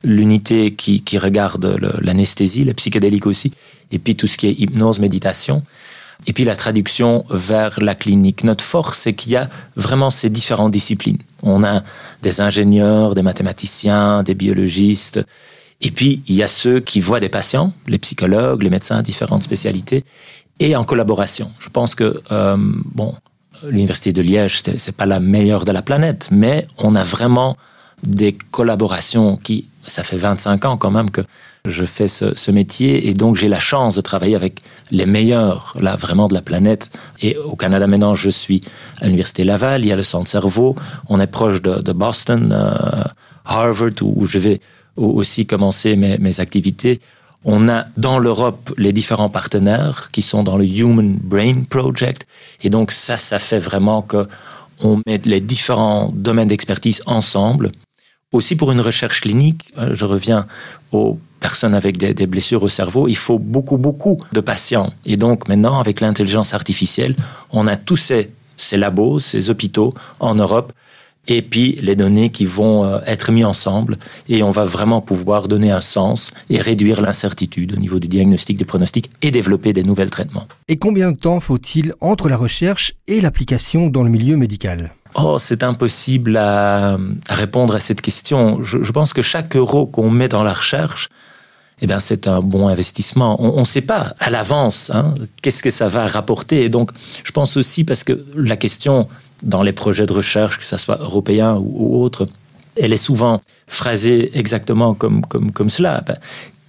l'unité 0.04 0.74
qui, 0.74 1.02
qui 1.02 1.18
regarde 1.18 1.76
l'anesthésie, 2.00 2.64
le 2.64 2.72
psychédélique 2.72 3.26
aussi, 3.26 3.52
et 3.90 3.98
puis 3.98 4.14
tout 4.14 4.26
ce 4.26 4.36
qui 4.36 4.46
est 4.46 4.52
hypnose, 4.52 5.00
méditation, 5.00 5.62
et 6.26 6.32
puis 6.32 6.44
la 6.44 6.56
traduction 6.56 7.24
vers 7.30 7.82
la 7.82 7.94
clinique. 7.94 8.44
Notre 8.44 8.64
force, 8.64 8.98
c'est 8.98 9.12
qu'il 9.12 9.32
y 9.32 9.36
a 9.36 9.48
vraiment 9.76 10.10
ces 10.10 10.30
différentes 10.30 10.72
disciplines. 10.72 11.18
On 11.42 11.64
a 11.64 11.82
des 12.22 12.40
ingénieurs, 12.40 13.14
des 13.14 13.22
mathématiciens, 13.22 14.22
des 14.22 14.34
biologistes, 14.34 15.20
et 15.80 15.90
puis 15.90 16.22
il 16.26 16.34
y 16.34 16.42
a 16.42 16.48
ceux 16.48 16.80
qui 16.80 17.00
voient 17.00 17.20
des 17.20 17.28
patients, 17.28 17.72
les 17.86 17.98
psychologues, 17.98 18.62
les 18.62 18.70
médecins, 18.70 19.02
différentes 19.02 19.44
spécialités, 19.44 20.04
et 20.60 20.74
en 20.74 20.84
collaboration. 20.84 21.52
Je 21.60 21.68
pense 21.68 21.94
que 21.94 22.20
euh, 22.32 22.56
bon, 22.58 23.14
l'université 23.68 24.12
de 24.12 24.22
Liège, 24.22 24.62
c'est 24.62 24.96
pas 24.96 25.06
la 25.06 25.20
meilleure 25.20 25.64
de 25.64 25.72
la 25.72 25.82
planète, 25.82 26.28
mais 26.30 26.66
on 26.78 26.94
a 26.94 27.04
vraiment 27.04 27.56
des 28.02 28.32
collaborations 28.32 29.36
qui 29.36 29.66
ça 29.82 30.04
fait 30.04 30.16
25 30.16 30.64
ans 30.64 30.76
quand 30.76 30.90
même 30.90 31.10
que 31.10 31.22
je 31.64 31.84
fais 31.84 32.08
ce, 32.08 32.50
métier 32.50 33.08
et 33.08 33.14
donc 33.14 33.36
j'ai 33.36 33.48
la 33.48 33.58
chance 33.58 33.94
de 33.94 34.00
travailler 34.00 34.34
avec 34.34 34.62
les 34.90 35.06
meilleurs, 35.06 35.74
là, 35.78 35.96
vraiment 35.96 36.28
de 36.28 36.34
la 36.34 36.42
planète. 36.42 36.90
Et 37.20 37.36
au 37.36 37.56
Canada 37.56 37.86
maintenant, 37.86 38.14
je 38.14 38.30
suis 38.30 38.62
à 39.00 39.04
l'Université 39.04 39.44
Laval, 39.44 39.84
il 39.84 39.88
y 39.88 39.92
a 39.92 39.96
le 39.96 40.02
Centre 40.02 40.28
Cerveau, 40.28 40.76
on 41.08 41.20
est 41.20 41.26
proche 41.26 41.60
de, 41.62 41.92
Boston, 41.92 42.52
euh, 42.52 43.04
Harvard, 43.44 44.02
où, 44.02 44.26
je 44.26 44.38
vais 44.38 44.60
aussi 44.96 45.46
commencer 45.46 45.96
mes, 45.96 46.40
activités. 46.40 47.00
On 47.44 47.68
a 47.68 47.86
dans 47.96 48.18
l'Europe 48.18 48.72
les 48.78 48.92
différents 48.92 49.30
partenaires 49.30 50.08
qui 50.12 50.22
sont 50.22 50.42
dans 50.42 50.56
le 50.56 50.66
Human 50.66 51.16
Brain 51.22 51.62
Project. 51.68 52.26
Et 52.62 52.70
donc 52.70 52.90
ça, 52.90 53.16
ça 53.16 53.38
fait 53.38 53.60
vraiment 53.60 54.02
que 54.02 54.26
on 54.80 55.00
met 55.06 55.20
les 55.24 55.40
différents 55.40 56.12
domaines 56.14 56.48
d'expertise 56.48 57.02
ensemble 57.06 57.72
aussi 58.32 58.56
pour 58.56 58.72
une 58.72 58.80
recherche 58.80 59.20
clinique, 59.20 59.72
euh, 59.78 59.94
je 59.94 60.04
reviens 60.04 60.46
aux 60.92 61.18
personnes 61.40 61.74
avec 61.74 61.98
des, 61.98 62.26
blessures 62.26 62.62
au 62.62 62.68
cerveau, 62.68 63.06
il 63.08 63.16
faut 63.16 63.38
beaucoup, 63.38 63.76
beaucoup 63.76 64.20
de 64.32 64.40
patients. 64.40 64.92
Et 65.06 65.16
donc 65.16 65.48
maintenant, 65.48 65.78
avec 65.78 66.00
l'intelligence 66.00 66.52
artificielle, 66.52 67.14
on 67.50 67.66
a 67.68 67.76
tous 67.76 67.96
ces, 67.96 68.30
ces 68.56 68.76
labos, 68.76 69.20
ces 69.20 69.50
hôpitaux 69.50 69.94
en 70.18 70.34
Europe 70.34 70.72
et 71.28 71.42
puis 71.42 71.78
les 71.82 71.94
données 71.94 72.30
qui 72.30 72.46
vont 72.46 72.84
euh, 72.84 72.98
être 73.06 73.30
mis 73.30 73.44
ensemble 73.44 73.96
et 74.28 74.42
on 74.42 74.50
va 74.50 74.64
vraiment 74.64 75.00
pouvoir 75.00 75.46
donner 75.46 75.70
un 75.70 75.80
sens 75.80 76.32
et 76.50 76.60
réduire 76.60 77.00
l'incertitude 77.00 77.74
au 77.74 77.76
niveau 77.76 77.98
du 78.00 78.08
diagnostic, 78.08 78.56
du 78.56 78.64
pronostic 78.64 79.10
et 79.22 79.30
développer 79.30 79.72
des 79.72 79.82
nouvelles 79.82 80.10
traitements. 80.10 80.46
Et 80.68 80.78
combien 80.78 81.12
de 81.12 81.16
temps 81.16 81.40
faut-il 81.40 81.92
entre 82.00 82.28
la 82.28 82.36
recherche 82.36 82.94
et 83.06 83.20
l'application 83.20 83.88
dans 83.88 84.02
le 84.02 84.10
milieu 84.10 84.36
médical? 84.36 84.92
Oh, 85.14 85.36
c'est 85.38 85.62
impossible 85.62 86.36
à, 86.36 86.98
répondre 87.30 87.74
à 87.74 87.80
cette 87.80 88.00
question. 88.00 88.62
Je, 88.62 88.92
pense 88.92 89.12
que 89.12 89.22
chaque 89.22 89.56
euro 89.56 89.86
qu'on 89.86 90.10
met 90.10 90.28
dans 90.28 90.42
la 90.42 90.52
recherche, 90.52 91.08
eh 91.80 91.86
bien, 91.86 92.00
c'est 92.00 92.26
un 92.26 92.40
bon 92.40 92.68
investissement. 92.68 93.40
On 93.40 93.60
ne 93.60 93.64
sait 93.64 93.82
pas 93.82 94.14
à 94.18 94.30
l'avance 94.30 94.90
hein, 94.92 95.14
qu'est-ce 95.42 95.62
que 95.62 95.70
ça 95.70 95.88
va 95.88 96.06
rapporter. 96.06 96.64
Et 96.64 96.68
donc, 96.68 96.90
je 97.24 97.32
pense 97.32 97.56
aussi 97.56 97.84
parce 97.84 98.04
que 98.04 98.24
la 98.34 98.56
question 98.56 99.08
dans 99.42 99.62
les 99.62 99.72
projets 99.72 100.06
de 100.06 100.12
recherche, 100.12 100.58
que 100.58 100.64
ce 100.64 100.76
soit 100.76 100.98
européen 101.00 101.56
ou, 101.60 102.02
autre, 102.02 102.28
elle 102.76 102.92
est 102.92 102.96
souvent 102.96 103.40
phrasée 103.66 104.30
exactement 104.34 104.94
comme, 104.94 105.24
comme, 105.26 105.52
comme 105.52 105.70
cela. 105.70 106.02
Ben, 106.06 106.16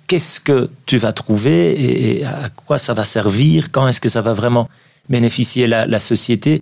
qu'est-ce 0.07 0.39
que 0.39 0.69
tu 0.85 0.97
vas 0.97 1.13
trouver 1.13 2.19
et, 2.19 2.25
à 2.25 2.49
quoi 2.49 2.79
ça 2.79 2.93
va 2.93 3.05
servir? 3.05 3.71
Quand 3.71 3.87
est-ce 3.87 4.01
que 4.01 4.09
ça 4.09 4.21
va 4.21 4.33
vraiment 4.33 4.69
bénéficier 5.07 5.67
la, 5.67 5.85
la 5.85 5.99
société? 5.99 6.61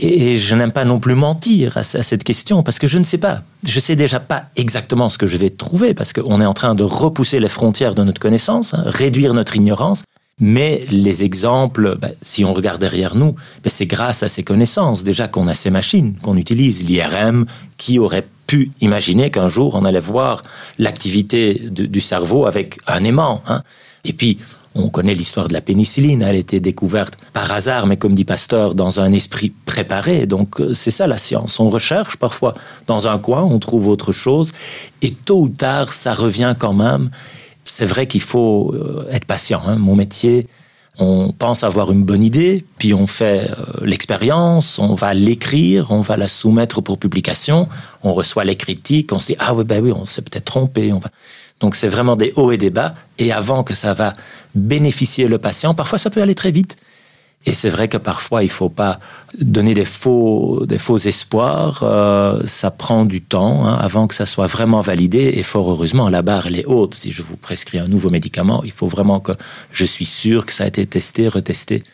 Et 0.00 0.36
je 0.36 0.54
n'aime 0.54 0.70
pas 0.70 0.84
non 0.84 1.00
plus 1.00 1.16
mentir 1.16 1.76
à, 1.76 1.82
cette 1.82 2.22
question 2.22 2.62
parce 2.62 2.78
que 2.78 2.86
je 2.86 2.98
ne 2.98 3.04
sais 3.04 3.18
pas. 3.18 3.42
Je 3.64 3.80
sais 3.80 3.96
déjà 3.96 4.20
pas 4.20 4.40
exactement 4.54 5.08
ce 5.08 5.18
que 5.18 5.26
je 5.26 5.36
vais 5.36 5.50
trouver 5.50 5.92
parce 5.92 6.12
qu'on 6.12 6.40
est 6.40 6.46
en 6.46 6.54
train 6.54 6.76
de 6.76 6.84
repousser 6.84 7.40
les 7.40 7.48
frontières 7.48 7.96
de 7.96 8.04
notre 8.04 8.20
connaissance, 8.20 8.74
hein, 8.74 8.84
réduire 8.86 9.34
notre 9.34 9.56
ignorance. 9.56 10.04
Mais 10.40 10.84
les 10.90 11.24
exemples, 11.24 11.96
ben, 12.00 12.12
si 12.22 12.44
on 12.44 12.52
regarde 12.52 12.80
derrière 12.80 13.16
nous, 13.16 13.34
ben, 13.62 13.70
c'est 13.70 13.86
grâce 13.86 14.22
à 14.22 14.28
ces 14.28 14.42
connaissances 14.42 15.04
déjà 15.04 15.26
qu'on 15.28 15.48
a 15.48 15.54
ces 15.54 15.70
machines, 15.70 16.14
qu'on 16.22 16.36
utilise, 16.36 16.88
l'IRM, 16.88 17.46
qui 17.76 17.98
aurait 17.98 18.26
pu 18.46 18.70
imaginer 18.80 19.30
qu'un 19.30 19.48
jour 19.48 19.74
on 19.74 19.84
allait 19.84 20.00
voir 20.00 20.42
l'activité 20.78 21.62
du 21.70 22.00
cerveau 22.00 22.46
avec 22.46 22.78
un 22.86 23.04
aimant. 23.04 23.42
Hein. 23.46 23.62
Et 24.04 24.12
puis, 24.12 24.38
on 24.74 24.90
connaît 24.90 25.14
l'histoire 25.14 25.48
de 25.48 25.52
la 25.52 25.60
pénicilline, 25.60 26.22
elle 26.22 26.36
a 26.36 26.38
été 26.38 26.60
découverte 26.60 27.18
par 27.32 27.50
hasard, 27.50 27.86
mais 27.86 27.96
comme 27.96 28.14
dit 28.14 28.24
Pasteur, 28.24 28.74
dans 28.74 29.00
un 29.00 29.12
esprit 29.12 29.52
préparé. 29.64 30.26
Donc 30.26 30.60
euh, 30.60 30.72
c'est 30.72 30.90
ça 30.90 31.06
la 31.06 31.18
science. 31.18 31.58
On 31.58 31.68
recherche 31.68 32.16
parfois 32.16 32.54
dans 32.86 33.08
un 33.08 33.18
coin, 33.18 33.42
on 33.42 33.58
trouve 33.58 33.88
autre 33.88 34.12
chose, 34.12 34.52
et 35.02 35.12
tôt 35.12 35.42
ou 35.42 35.48
tard, 35.48 35.92
ça 35.92 36.14
revient 36.14 36.54
quand 36.58 36.74
même. 36.74 37.10
C'est 37.68 37.86
vrai 37.86 38.06
qu'il 38.06 38.22
faut 38.22 38.72
euh, 38.74 39.06
être 39.12 39.26
patient. 39.26 39.62
Hein. 39.66 39.76
Mon 39.76 39.94
métier, 39.94 40.46
on 40.98 41.32
pense 41.32 41.62
avoir 41.62 41.92
une 41.92 42.02
bonne 42.02 42.24
idée, 42.24 42.64
puis 42.78 42.92
on 42.94 43.06
fait 43.06 43.50
euh, 43.50 43.84
l'expérience, 43.84 44.78
on 44.78 44.94
va 44.94 45.14
l'écrire, 45.14 45.90
on 45.90 46.00
va 46.00 46.16
la 46.16 46.26
soumettre 46.28 46.82
pour 46.82 46.98
publication, 46.98 47.68
on 48.02 48.14
reçoit 48.14 48.44
les 48.44 48.56
critiques, 48.56 49.12
on 49.12 49.18
se 49.18 49.28
dit 49.28 49.36
ah 49.38 49.54
oui 49.54 49.64
ben 49.64 49.82
oui, 49.82 49.92
on 49.92 50.06
s'est 50.06 50.22
peut-être 50.22 50.46
trompé. 50.46 50.92
On 50.92 50.98
va... 50.98 51.10
Donc 51.60 51.76
c'est 51.76 51.88
vraiment 51.88 52.16
des 52.16 52.32
hauts 52.36 52.50
et 52.50 52.58
des 52.58 52.70
bas. 52.70 52.94
Et 53.18 53.32
avant 53.32 53.62
que 53.62 53.74
ça 53.74 53.94
va 53.94 54.12
bénéficier 54.54 55.28
le 55.28 55.38
patient, 55.38 55.74
parfois 55.74 55.98
ça 55.98 56.10
peut 56.10 56.22
aller 56.22 56.34
très 56.34 56.50
vite. 56.50 56.76
Et 57.46 57.54
c'est 57.54 57.70
vrai 57.70 57.88
que 57.88 57.96
parfois 57.96 58.42
il 58.42 58.50
faut 58.50 58.68
pas 58.68 58.98
donner 59.40 59.72
des 59.72 59.84
faux, 59.84 60.66
des 60.66 60.78
faux 60.78 60.98
espoirs. 60.98 61.80
Euh, 61.82 62.42
ça 62.44 62.70
prend 62.70 63.04
du 63.04 63.22
temps 63.22 63.66
hein, 63.66 63.78
avant 63.80 64.06
que 64.06 64.14
ça 64.14 64.26
soit 64.26 64.48
vraiment 64.48 64.82
validé. 64.82 65.32
Et 65.36 65.42
fort 65.42 65.70
heureusement, 65.70 66.08
la 66.10 66.22
barre 66.22 66.48
elle 66.48 66.58
est 66.58 66.66
haute. 66.66 66.94
Si 66.94 67.10
je 67.10 67.22
vous 67.22 67.36
prescris 67.36 67.78
un 67.78 67.88
nouveau 67.88 68.10
médicament, 68.10 68.62
il 68.64 68.72
faut 68.72 68.88
vraiment 68.88 69.20
que 69.20 69.32
je 69.72 69.84
suis 69.84 70.04
sûr 70.04 70.44
que 70.44 70.52
ça 70.52 70.64
a 70.64 70.66
été 70.66 70.84
testé, 70.86 71.28
retesté. 71.28 71.84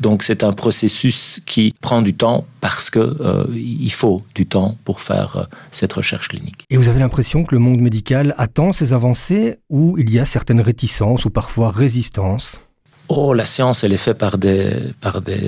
Donc 0.00 0.22
c'est 0.22 0.42
un 0.42 0.52
processus 0.52 1.40
qui 1.46 1.74
prend 1.80 2.02
du 2.02 2.14
temps 2.14 2.46
parce 2.60 2.90
que 2.90 2.98
euh, 2.98 3.44
il 3.54 3.92
faut 3.92 4.22
du 4.34 4.46
temps 4.46 4.76
pour 4.84 5.00
faire 5.00 5.36
euh, 5.36 5.44
cette 5.70 5.92
recherche 5.92 6.28
clinique. 6.28 6.64
Et 6.70 6.76
vous 6.76 6.88
avez 6.88 7.00
l'impression 7.00 7.44
que 7.44 7.54
le 7.54 7.60
monde 7.60 7.80
médical 7.80 8.34
attend 8.38 8.72
ces 8.72 8.92
avancées 8.92 9.58
ou 9.68 9.98
il 9.98 10.10
y 10.10 10.18
a 10.18 10.24
certaines 10.24 10.60
réticences 10.60 11.24
ou 11.24 11.30
parfois 11.30 11.70
résistances? 11.70 12.60
Oh, 13.08 13.34
la 13.34 13.44
science, 13.44 13.84
elle 13.84 13.92
est 13.92 13.98
faite 13.98 14.18
par 14.18 14.38
des, 14.38 14.72
par 15.00 15.20
des 15.20 15.40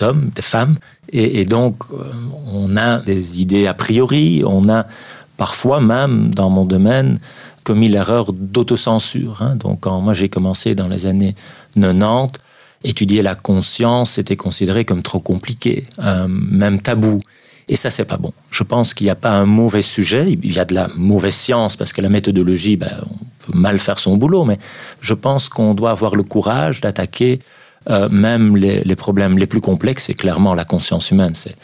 hommes, 0.00 0.30
des 0.34 0.42
femmes, 0.42 0.76
et, 1.10 1.44
donc 1.44 1.84
euh, 1.92 2.10
on 2.46 2.76
a 2.76 2.98
des 2.98 3.40
idées 3.40 3.66
a 3.66 3.74
priori, 3.74 4.42
on 4.46 4.68
a 4.68 4.86
parfois 5.36 5.80
même 5.80 6.34
dans 6.34 6.50
mon 6.50 6.64
domaine 6.64 7.18
commis 7.64 7.88
l'erreur 7.88 8.32
d'autocensure. 8.32 9.42
Hein. 9.42 9.56
Donc 9.56 9.80
quand 9.80 10.00
moi 10.00 10.14
j'ai 10.14 10.28
commencé 10.28 10.74
dans 10.74 10.88
les 10.88 11.06
années 11.06 11.34
90, 11.74 12.40
étudier 12.84 13.22
la 13.22 13.34
conscience 13.36 14.18
était 14.18 14.36
considéré 14.36 14.84
comme 14.84 15.02
trop 15.02 15.20
compliqué, 15.20 15.86
même 16.28 16.80
tabou. 16.80 17.20
Et 17.68 17.76
ça, 17.76 17.90
c'est 17.90 18.04
pas 18.04 18.16
bon. 18.16 18.32
Je 18.50 18.64
pense 18.64 18.92
qu'il 18.92 19.06
n'y 19.06 19.10
a 19.10 19.14
pas 19.14 19.30
un 19.30 19.46
mauvais 19.46 19.82
sujet. 19.82 20.36
Il 20.42 20.52
y 20.52 20.58
a 20.58 20.64
de 20.64 20.74
la 20.74 20.88
mauvaise 20.96 21.34
science 21.34 21.76
parce 21.76 21.92
que 21.92 22.00
la 22.00 22.08
méthodologie, 22.08 22.76
ben, 22.76 23.04
peut 23.46 23.56
mal 23.56 23.78
faire 23.78 23.98
son 23.98 24.16
boulot, 24.16 24.44
mais 24.44 24.58
je 25.00 25.14
pense 25.14 25.48
qu'on 25.48 25.74
doit 25.74 25.90
avoir 25.90 26.16
le 26.16 26.22
courage 26.22 26.80
d'attaquer 26.80 27.40
euh, 27.90 28.08
même 28.08 28.56
les, 28.56 28.96
problèmes 28.96 29.38
les 29.38 29.46
plus 29.46 29.60
complexes. 29.60 30.08
Et 30.10 30.14
clairement, 30.14 30.54
la 30.54 30.64
conscience 30.64 31.10
humaine, 31.10 31.34
c'est 31.34 31.56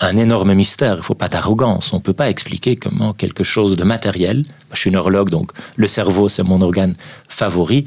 un 0.00 0.16
énorme 0.16 0.54
mystère. 0.54 0.96
Il 0.98 1.02
faut 1.02 1.14
pas 1.14 1.28
d'arrogance. 1.28 1.92
On 1.92 2.00
peut 2.00 2.12
pas 2.12 2.30
expliquer 2.30 2.76
comment 2.76 3.12
quelque 3.12 3.44
chose 3.44 3.76
de 3.76 3.84
matériel. 3.84 4.44
Je 4.72 4.78
suis 4.78 4.90
neurologue, 4.90 5.30
donc 5.30 5.50
le 5.76 5.88
cerveau, 5.88 6.28
c'est 6.28 6.42
mon 6.42 6.60
organe 6.60 6.94
favori 7.28 7.86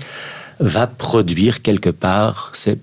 va 0.60 0.88
produire 0.88 1.62
quelque 1.62 1.90
part 1.90 2.50
ces 2.54 2.80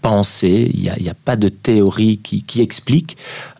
pensées. 0.00 0.70
Il 0.74 0.80
n'y 0.80 1.08
a, 1.08 1.14
pas 1.14 1.36
de 1.36 1.48
théorie 1.48 2.18
qui, 2.18 2.42
qui 2.42 2.60
explique. 2.60 3.16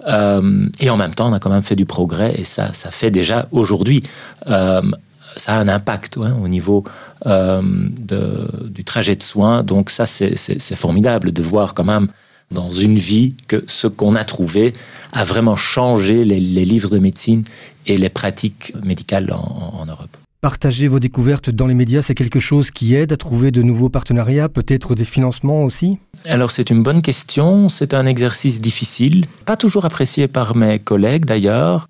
Euh, 0.08 0.66
et 0.80 0.90
en 0.90 0.96
même 0.96 1.14
temps, 1.14 1.30
on 1.30 1.32
a 1.32 1.38
quand 1.38 1.50
même 1.50 1.62
fait 1.62 1.76
du 1.76 1.86
progrès 1.86 2.34
et 2.36 2.44
ça, 2.44 2.72
ça 2.72 2.90
fait 2.90 3.10
déjà 3.10 3.46
aujourd'hui. 3.52 4.02
Euh, 4.48 4.82
ça 5.36 5.54
a 5.54 5.58
un 5.58 5.68
impact 5.68 6.18
hein, 6.18 6.36
au 6.42 6.48
niveau 6.48 6.84
euh, 7.26 7.62
de, 7.62 8.48
du 8.68 8.84
trajet 8.84 9.16
de 9.16 9.22
soins. 9.22 9.62
Donc 9.62 9.90
ça, 9.90 10.06
c'est 10.06 10.76
formidable 10.76 11.32
de 11.32 11.42
voir 11.42 11.74
quand 11.74 11.84
même 11.84 12.08
dans 12.50 12.70
une 12.70 12.96
vie 12.96 13.34
que 13.48 13.64
ce 13.66 13.86
qu'on 13.86 14.14
a 14.14 14.24
trouvé 14.24 14.72
a 15.12 15.24
vraiment 15.24 15.56
changé 15.56 16.24
les, 16.24 16.40
les, 16.40 16.64
livres 16.64 16.90
de 16.90 16.98
médecine 16.98 17.44
et 17.86 17.96
les 17.96 18.10
pratiques 18.10 18.74
médicales 18.84 19.32
en, 19.32 19.74
en 19.78 19.86
Europe. 19.86 20.16
Partager 20.42 20.88
vos 20.88 20.98
découvertes 20.98 21.50
dans 21.50 21.68
les 21.68 21.74
médias, 21.74 22.02
c'est 22.02 22.16
quelque 22.16 22.40
chose 22.40 22.72
qui 22.72 22.96
aide 22.96 23.12
à 23.12 23.16
trouver 23.16 23.52
de 23.52 23.62
nouveaux 23.62 23.90
partenariats, 23.90 24.48
peut-être 24.48 24.96
des 24.96 25.04
financements 25.04 25.62
aussi? 25.62 25.98
Alors 26.26 26.50
c'est 26.50 26.70
une 26.70 26.82
bonne 26.82 27.00
question, 27.00 27.68
c'est 27.68 27.94
un 27.94 28.06
exercice 28.06 28.60
difficile, 28.60 29.26
pas 29.44 29.56
toujours 29.56 29.84
apprécié 29.84 30.26
par 30.26 30.56
mes 30.56 30.80
collègues 30.80 31.26
d'ailleurs. 31.26 31.88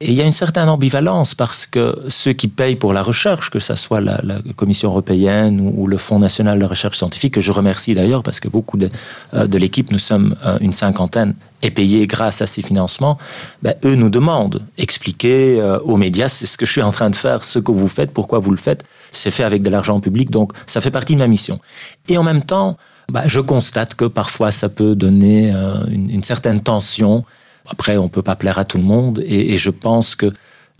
Et 0.00 0.08
il 0.08 0.14
y 0.14 0.20
a 0.20 0.24
une 0.24 0.32
certaine 0.32 0.68
ambivalence 0.68 1.34
parce 1.36 1.66
que 1.66 1.96
ceux 2.08 2.32
qui 2.32 2.48
payent 2.48 2.74
pour 2.74 2.92
la 2.92 3.02
recherche, 3.02 3.48
que 3.48 3.60
ce 3.60 3.76
soit 3.76 4.00
la, 4.00 4.20
Commission 4.56 4.90
européenne 4.90 5.72
ou, 5.76 5.86
le 5.86 5.96
Fonds 5.98 6.18
national 6.18 6.58
de 6.58 6.64
recherche 6.64 6.98
scientifique, 6.98 7.34
que 7.34 7.40
je 7.40 7.52
remercie 7.52 7.94
d'ailleurs 7.94 8.24
parce 8.24 8.40
que 8.40 8.48
beaucoup 8.48 8.76
de, 8.76 8.90
euh, 9.34 9.46
de 9.46 9.56
l'équipe, 9.56 9.92
nous 9.92 9.98
sommes 9.98 10.34
euh, 10.44 10.58
une 10.60 10.72
cinquantaine, 10.72 11.34
est 11.62 11.70
payée 11.70 12.06
grâce 12.06 12.42
à 12.42 12.46
ces 12.46 12.60
financements, 12.60 13.18
ben, 13.62 13.74
eux 13.84 13.94
nous 13.94 14.10
demandent, 14.10 14.62
expliquer 14.78 15.60
euh, 15.60 15.78
aux 15.80 15.96
médias, 15.96 16.28
c'est 16.28 16.46
ce 16.46 16.58
que 16.58 16.66
je 16.66 16.72
suis 16.72 16.82
en 16.82 16.92
train 16.92 17.08
de 17.08 17.16
faire, 17.16 17.44
ce 17.44 17.60
que 17.60 17.70
vous 17.70 17.88
faites, 17.88 18.10
pourquoi 18.10 18.40
vous 18.40 18.50
le 18.50 18.58
faites, 18.58 18.84
c'est 19.12 19.30
fait 19.30 19.44
avec 19.44 19.62
de 19.62 19.70
l'argent 19.70 20.00
public, 20.00 20.30
donc 20.30 20.52
ça 20.66 20.80
fait 20.80 20.90
partie 20.90 21.14
de 21.14 21.20
ma 21.20 21.28
mission. 21.28 21.60
Et 22.08 22.18
en 22.18 22.24
même 22.24 22.42
temps, 22.42 22.76
ben, 23.10 23.22
je 23.26 23.40
constate 23.40 23.94
que 23.94 24.06
parfois 24.06 24.50
ça 24.50 24.68
peut 24.68 24.94
donner 24.94 25.52
une 25.90 26.24
certaine 26.24 26.62
tension 26.62 27.24
après, 27.68 27.96
on 27.96 28.08
peut 28.08 28.22
pas 28.22 28.36
plaire 28.36 28.58
à 28.58 28.64
tout 28.64 28.78
le 28.78 28.84
monde 28.84 29.22
et, 29.26 29.54
et 29.54 29.58
je 29.58 29.70
pense 29.70 30.16
que 30.16 30.32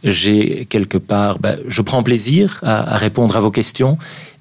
j'ai 0.03 0.67
quelque 0.67 0.99
part, 0.99 1.38
ben, 1.38 1.59
je 1.67 1.81
prends 1.81 2.03
plaisir 2.03 2.61
à, 2.62 2.95
à, 2.95 2.99
répondre 2.99 3.37
à 3.37 3.41
vos 3.41 3.50
questions 3.50 3.97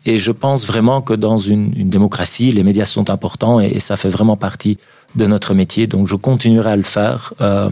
et 0.05 0.19
je 0.19 0.31
pense 0.31 0.65
vraiment 0.65 1.01
que 1.01 1.13
dans 1.13 1.37
une, 1.37 1.73
une 1.77 1.89
démocratie, 1.89 2.51
les 2.51 2.63
médias 2.63 2.85
sont 2.85 3.09
importants 3.09 3.59
et, 3.59 3.79
ça 3.79 3.95
fait 3.95 4.09
vraiment 4.09 4.35
partie 4.35 4.77
de 5.15 5.25
notre 5.25 5.53
métier. 5.53 5.87
Donc, 5.87 6.07
je 6.07 6.15
continuerai 6.15 6.71
à 6.71 6.75
le 6.75 6.83
faire, 6.83 7.33
euh, 7.39 7.69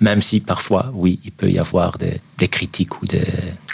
même 0.00 0.22
si 0.22 0.40
parfois, 0.40 0.92
oui, 0.94 1.18
il 1.24 1.32
peut 1.32 1.50
y 1.50 1.58
avoir 1.58 1.98
des, 1.98 2.20
des 2.38 2.48
critiques 2.48 3.02
ou 3.02 3.06
des 3.06 3.22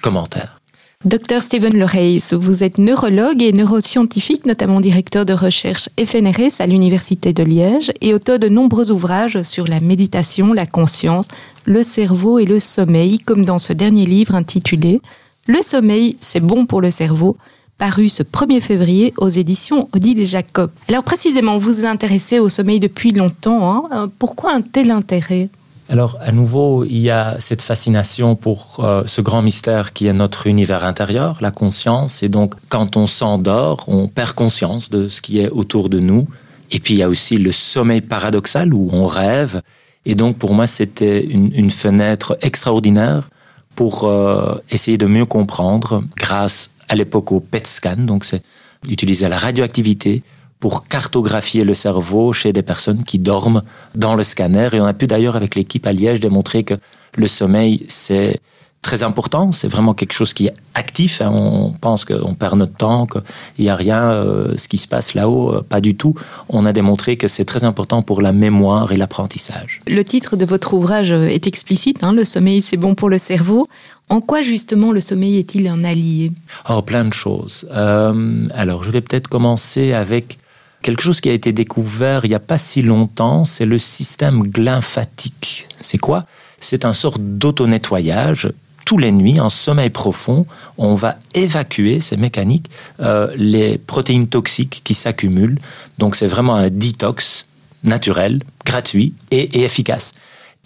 commentaires. 0.02 0.58
Docteur 1.05 1.43
Steven 1.43 1.78
Lereis, 1.78 2.33
vous 2.33 2.64
êtes 2.64 2.78
neurologue 2.78 3.40
et 3.40 3.52
neuroscientifique, 3.52 4.47
notamment 4.47 4.81
directeur 4.81 5.25
de 5.25 5.33
recherche 5.33 5.88
FNRS 5.97 6.61
à 6.61 6.67
l'Université 6.67 7.33
de 7.33 7.45
Liège 7.45 7.93
et 8.00 8.14
auteur 8.14 8.40
de 8.40 8.49
nombreux 8.49 8.90
ouvrages 8.90 9.40
sur 9.43 9.69
la 9.69 9.78
méditation, 9.78 10.52
la 10.52 10.67
conscience, 10.67 11.28
le 11.67 11.85
cerveau 11.85 12.40
et 12.40 12.47
le 12.47 12.59
sommeil, 12.59 13.21
comme 13.21 13.45
dans 13.45 13.61
ce 13.61 13.73
dernier 13.73 14.07
livre 14.07 14.35
intitulé 14.35 15.00
Le 15.47 15.62
sommeil, 15.62 16.17
c'est 16.19 16.40
bon 16.40 16.67
pour 16.67 16.81
le 16.81 16.90
cerveau, 16.90 17.37
paru 17.78 18.09
ce 18.09 18.25
1er 18.25 18.61
février 18.61 19.14
aux 19.19 19.28
éditions 19.28 19.88
Odile 19.93 20.26
Jacob. 20.26 20.73
Alors 20.88 21.05
précisément, 21.05 21.59
vous 21.59 21.75
vous 21.75 21.85
intéressez 21.85 22.40
au 22.40 22.49
sommeil 22.49 22.81
depuis 22.81 23.12
longtemps. 23.12 23.87
Hein 23.93 24.11
Pourquoi 24.19 24.52
un 24.52 24.62
tel 24.62 24.90
intérêt? 24.90 25.49
Alors, 25.90 26.18
à 26.21 26.33
nouveau, 26.33 26.85
il 26.85 26.99
y 26.99 27.11
a 27.11 27.37
cette 27.38 27.62
fascination 27.62 28.37
pour 28.37 28.80
euh, 28.80 29.04
ce 29.07 29.23
grand 29.23 29.40
mystère 29.40 29.95
qui 29.95 30.07
est 30.07 30.12
notre 30.12 30.47
univers 30.47 30.85
intérieur, 30.85 31.38
la 31.40 31.50
conscience. 31.50 32.23
Et 32.23 32.28
donc, 32.28 32.54
quand 32.68 32.99
on 32.99 33.07
s'endort, 33.07 33.85
on 33.88 34.07
perd 34.07 34.33
conscience 34.33 34.90
de 34.90 35.09
ce 35.09 35.23
qui 35.23 35.40
est 35.40 35.49
autour 35.49 35.88
de 35.88 35.99
nous. 35.99 36.28
Et 36.71 36.78
puis, 36.78 36.95
il 36.95 36.99
y 36.99 37.02
a 37.02 37.09
aussi 37.09 37.38
le 37.38 37.52
sommeil 37.52 38.02
paradoxal 38.02 38.75
où 38.75 38.90
on 38.92 39.07
rêve. 39.07 39.62
Et 40.04 40.14
donc, 40.14 40.37
pour 40.37 40.52
moi, 40.52 40.66
c'était 40.66 41.25
une, 41.25 41.71
fenêtre 41.71 42.37
extraordinaire 42.42 43.30
pour 43.75 44.04
euh, 44.04 44.57
essayer 44.71 44.99
de 44.99 45.07
mieux 45.07 45.25
comprendre 45.26 46.04
grâce 46.18 46.73
à 46.90 46.97
l'époque 46.97 47.33
au 47.33 47.40
PET 47.40 47.66
scan. 47.66 47.97
Donc, 47.97 48.25
c'est 48.25 48.42
utiliser 48.90 49.26
la 49.26 49.38
radioactivité 49.38 50.23
pour 50.61 50.88
cartographier 50.88 51.65
le 51.65 51.75
cerveau 51.75 52.33
chez 52.33 52.53
des 52.53 52.62
personnes 52.62 53.05
qui 53.05 53.19
dorment 53.19 53.62
dans 53.95 54.15
le 54.15 54.25
scanner. 54.25 54.69
Et 54.73 54.81
on 54.81 54.87
a 54.87 54.95
pu 54.95 55.07
d'ailleurs 55.07 55.37
avec 55.37 55.55
l'équipe 55.55 55.87
à 55.87 55.93
Liège 55.93 56.21
démontrer 56.21 56.65
que 56.65 56.75
le 57.17 57.29
sommeil, 57.29 57.85
c'est 57.88 58.41
très 58.83 59.03
important, 59.03 59.53
c'est 59.53 59.69
vraiment 59.69 59.93
quelque 59.93 60.12
chose 60.12 60.33
qui 60.33 60.47
est 60.47 60.55
actif. 60.75 61.21
Hein. 61.21 61.31
On 61.33 61.73
pense 61.73 62.05
qu'on 62.05 62.35
perd 62.35 62.59
notre 62.59 62.77
temps, 62.77 63.07
qu'il 63.07 63.23
n'y 63.65 63.69
a 63.69 63.77
rien, 63.77 64.12
euh, 64.12 64.57
ce 64.57 64.69
qui 64.69 64.79
se 64.79 64.88
passe 64.88 65.15
là-haut, 65.15 65.53
euh, 65.53 65.62
pas 65.62 65.81
du 65.81 65.97
tout. 65.97 66.15
On 66.49 66.65
a 66.65 66.73
démontré 66.73 67.17
que 67.17 67.29
c'est 67.29 67.45
très 67.45 67.65
important 67.65 68.03
pour 68.03 68.23
la 68.23 68.33
mémoire 68.33 68.93
et 68.93 68.97
l'apprentissage. 68.97 69.81
Le 69.87 70.03
titre 70.05 70.37
de 70.37 70.45
votre 70.45 70.75
ouvrage 70.75 71.12
est 71.12 71.47
explicite, 71.47 72.03
hein, 72.03 72.12
Le 72.12 72.25
sommeil, 72.25 72.62
c'est 72.62 72.77
bon 72.77 72.95
pour 72.95 73.09
le 73.09 73.19
cerveau. 73.19 73.69
En 74.09 74.21
quoi 74.21 74.41
justement 74.41 74.91
le 74.91 75.00
sommeil 75.00 75.38
est-il 75.38 75.69
un 75.69 75.85
allié? 75.85 76.33
Oh, 76.71 76.81
plein 76.81 77.05
de 77.05 77.12
choses. 77.12 77.69
Euh, 77.73 78.47
alors, 78.55 78.85
je 78.85 78.91
vais 78.91 79.03
peut-être 79.03 79.29
commencer 79.29 79.93
avec 79.93 80.38
quelque 80.82 81.02
chose 81.02 81.20
qui 81.20 81.28
a 81.28 81.32
été 81.32 81.52
découvert 81.52 82.25
il 82.25 82.28
n'y 82.28 82.35
a 82.35 82.40
pas 82.40 82.58
si 82.58 82.82
longtemps, 82.82 83.44
c'est 83.44 83.66
le 83.66 83.78
système 83.78 84.42
glymphatique. 84.42 85.68
C'est 85.80 85.99
quoi? 85.99 86.26
C'est 86.61 86.85
un 86.85 86.92
sort 86.92 87.18
d'auto-nettoyage. 87.18 88.50
Tous 88.85 88.99
les 88.99 89.12
nuits, 89.12 89.38
en 89.38 89.50
sommeil 89.50 89.90
profond, 89.90 90.47
on 90.78 90.94
va 90.94 91.16
évacuer, 91.35 92.00
ces 92.00 92.16
mécaniques, 92.16 92.70
euh, 93.00 93.30
les 93.37 93.76
protéines 93.76 94.28
toxiques 94.28 94.80
qui 94.82 94.94
s'accumulent. 94.94 95.58
Donc 95.99 96.16
c'est 96.16 96.26
vraiment 96.26 96.54
un 96.54 96.70
détox 96.70 97.49
naturel, 97.85 98.40
gratuit 98.64 99.14
et, 99.30 99.62
efficace. 99.62 100.14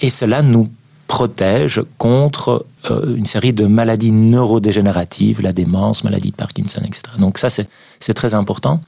Et 0.01 0.11
cela 0.11 0.43
nous 0.43 0.69
protège 1.13 1.83
contre 1.99 2.65
euh, 2.91 3.15
une 3.15 3.27
série 3.27 3.53
de 3.53 3.67
maladies 3.67 4.13
neurodégénératives, 4.13 5.43
la 5.43 5.53
démence, 5.53 6.05
maladie 6.05 6.31
de 6.31 6.37
Parkinson, 6.37 6.81
etc. 6.87 7.03
Donc 7.19 7.37
ça, 7.37 7.51
c'est 7.51 8.15
très 8.15 8.33
important. 8.33 8.81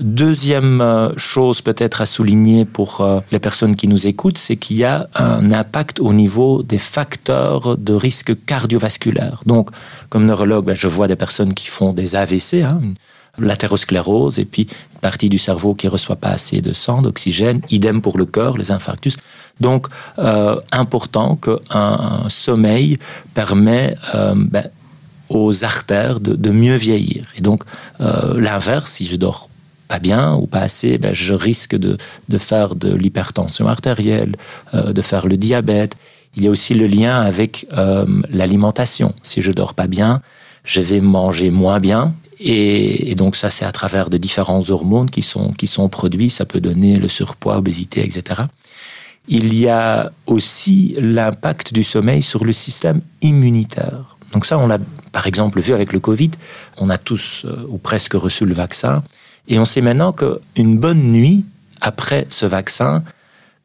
Deuxième 0.00 0.80
euh, 0.80 1.10
chose 1.18 1.60
peut-être 1.60 2.00
à 2.00 2.06
souligner 2.06 2.64
pour 2.64 3.02
euh, 3.02 3.20
les 3.30 3.40
personnes 3.40 3.76
qui 3.76 3.88
nous 3.88 4.06
écoutent, 4.06 4.38
c'est 4.38 4.56
qu'il 4.56 4.78
y 4.78 4.84
a 4.84 5.06
un 5.14 5.50
impact 5.50 6.00
au 6.00 6.14
niveau 6.14 6.62
des 6.62 6.78
facteurs 6.78 7.76
de 7.76 7.92
risque 7.92 8.32
cardiovasculaire. 8.46 9.42
Donc, 9.44 9.68
comme 10.08 10.24
neurologue, 10.24 10.64
ben, 10.64 10.74
je 10.74 10.86
vois 10.86 11.08
des 11.08 11.16
personnes 11.16 11.52
qui 11.52 11.66
font 11.66 11.92
des 11.92 12.16
AVC, 12.16 12.62
hein, 12.62 12.80
l'athérosclérose, 13.38 14.38
et 14.38 14.44
puis 14.44 14.62
une 14.62 15.00
partie 15.00 15.28
du 15.28 15.38
cerveau 15.38 15.74
qui 15.74 15.88
reçoit 15.88 16.16
pas 16.16 16.30
assez 16.30 16.60
de 16.60 16.72
sang, 16.72 17.02
d'oxygène. 17.02 17.60
Idem 17.70 18.00
pour 18.00 18.18
le 18.18 18.26
cœur, 18.26 18.56
les 18.56 18.70
infarctus. 18.70 19.16
Donc, 19.60 19.86
euh, 20.18 20.60
important 20.72 21.36
qu'un 21.36 22.24
sommeil 22.28 22.98
permet 23.34 23.96
euh, 24.14 24.34
ben, 24.36 24.68
aux 25.28 25.64
artères 25.64 26.20
de, 26.20 26.50
mieux 26.50 26.76
vieillir. 26.76 27.26
Et 27.36 27.40
donc, 27.40 27.64
euh, 28.00 28.40
l'inverse, 28.40 28.92
si 28.92 29.06
je 29.06 29.16
dors 29.16 29.48
pas 29.88 29.98
bien 29.98 30.34
ou 30.34 30.46
pas 30.46 30.60
assez, 30.60 30.98
ben, 30.98 31.14
je 31.14 31.34
risque 31.34 31.76
de, 31.76 31.96
de 32.28 32.38
faire 32.38 32.74
de 32.74 32.94
l'hypertension 32.94 33.68
artérielle, 33.68 34.34
de 34.74 35.02
faire 35.02 35.26
le 35.26 35.36
diabète. 35.36 35.96
Il 36.36 36.44
y 36.44 36.48
a 36.48 36.50
aussi 36.50 36.74
le 36.74 36.86
lien 36.86 37.20
avec 37.22 37.66
l'alimentation. 38.30 39.14
Si 39.22 39.40
je 39.40 39.52
dors 39.52 39.72
pas 39.72 39.86
bien, 39.86 40.20
je 40.64 40.80
vais 40.80 41.00
manger 41.00 41.50
moins 41.50 41.80
bien 41.80 42.14
et, 42.38 43.14
donc 43.14 43.36
ça, 43.36 43.50
c'est 43.50 43.64
à 43.64 43.72
travers 43.72 44.10
de 44.10 44.18
différents 44.18 44.68
hormones 44.70 45.10
qui 45.10 45.22
sont, 45.22 45.52
qui 45.52 45.66
sont 45.66 45.88
produits. 45.88 46.30
Ça 46.30 46.44
peut 46.44 46.60
donner 46.60 46.98
le 46.98 47.08
surpoids, 47.08 47.56
obésité, 47.56 48.04
etc. 48.04 48.42
Il 49.28 49.54
y 49.54 49.68
a 49.68 50.10
aussi 50.26 50.94
l'impact 51.00 51.72
du 51.72 51.82
sommeil 51.82 52.22
sur 52.22 52.44
le 52.44 52.52
système 52.52 53.00
immunitaire. 53.22 54.16
Donc 54.32 54.44
ça, 54.44 54.58
on 54.58 54.66
l'a 54.66 54.78
par 55.12 55.26
exemple 55.26 55.60
vu 55.60 55.72
avec 55.72 55.92
le 55.92 56.00
Covid. 56.00 56.32
On 56.78 56.90
a 56.90 56.98
tous 56.98 57.44
euh, 57.44 57.66
ou 57.68 57.78
presque 57.78 58.14
reçu 58.14 58.44
le 58.44 58.54
vaccin. 58.54 59.02
Et 59.48 59.58
on 59.58 59.64
sait 59.64 59.80
maintenant 59.80 60.12
qu'une 60.12 60.78
bonne 60.78 61.10
nuit 61.10 61.44
après 61.80 62.26
ce 62.30 62.46
vaccin 62.46 63.02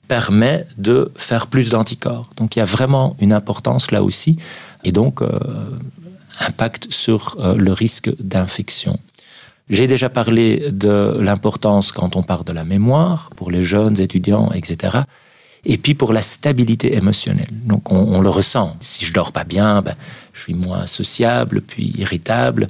permet 0.07 0.65
de 0.77 1.11
faire 1.15 1.47
plus 1.47 1.69
d'anticorps. 1.69 2.29
Donc 2.37 2.55
il 2.55 2.59
y 2.59 2.61
a 2.61 2.65
vraiment 2.65 3.15
une 3.19 3.33
importance 3.33 3.91
là 3.91 4.03
aussi. 4.03 4.37
Et 4.83 4.91
donc, 4.91 5.21
euh, 5.21 5.39
impact 6.39 6.91
sur 6.91 7.37
euh, 7.39 7.55
le 7.55 7.73
risque 7.73 8.09
d'infection. 8.19 8.99
J'ai 9.69 9.87
déjà 9.87 10.09
parlé 10.09 10.69
de 10.71 11.17
l'importance 11.21 11.91
quand 11.91 12.15
on 12.15 12.23
parle 12.23 12.43
de 12.43 12.51
la 12.51 12.65
mémoire 12.65 13.29
pour 13.37 13.51
les 13.51 13.63
jeunes 13.63 13.99
étudiants, 14.01 14.51
etc. 14.53 14.99
Et 15.63 15.77
puis 15.77 15.93
pour 15.93 16.11
la 16.11 16.21
stabilité 16.21 16.95
émotionnelle. 16.95 17.47
Donc 17.51 17.91
on, 17.91 18.19
le 18.19 18.29
ressent. 18.29 18.75
Si 18.81 19.05
je 19.05 19.13
dors 19.13 19.31
pas 19.31 19.45
bien, 19.45 19.81
ben, 19.81 19.95
je 20.33 20.41
suis 20.41 20.55
moins 20.55 20.87
sociable, 20.87 21.61
puis 21.61 21.93
irritable. 21.97 22.67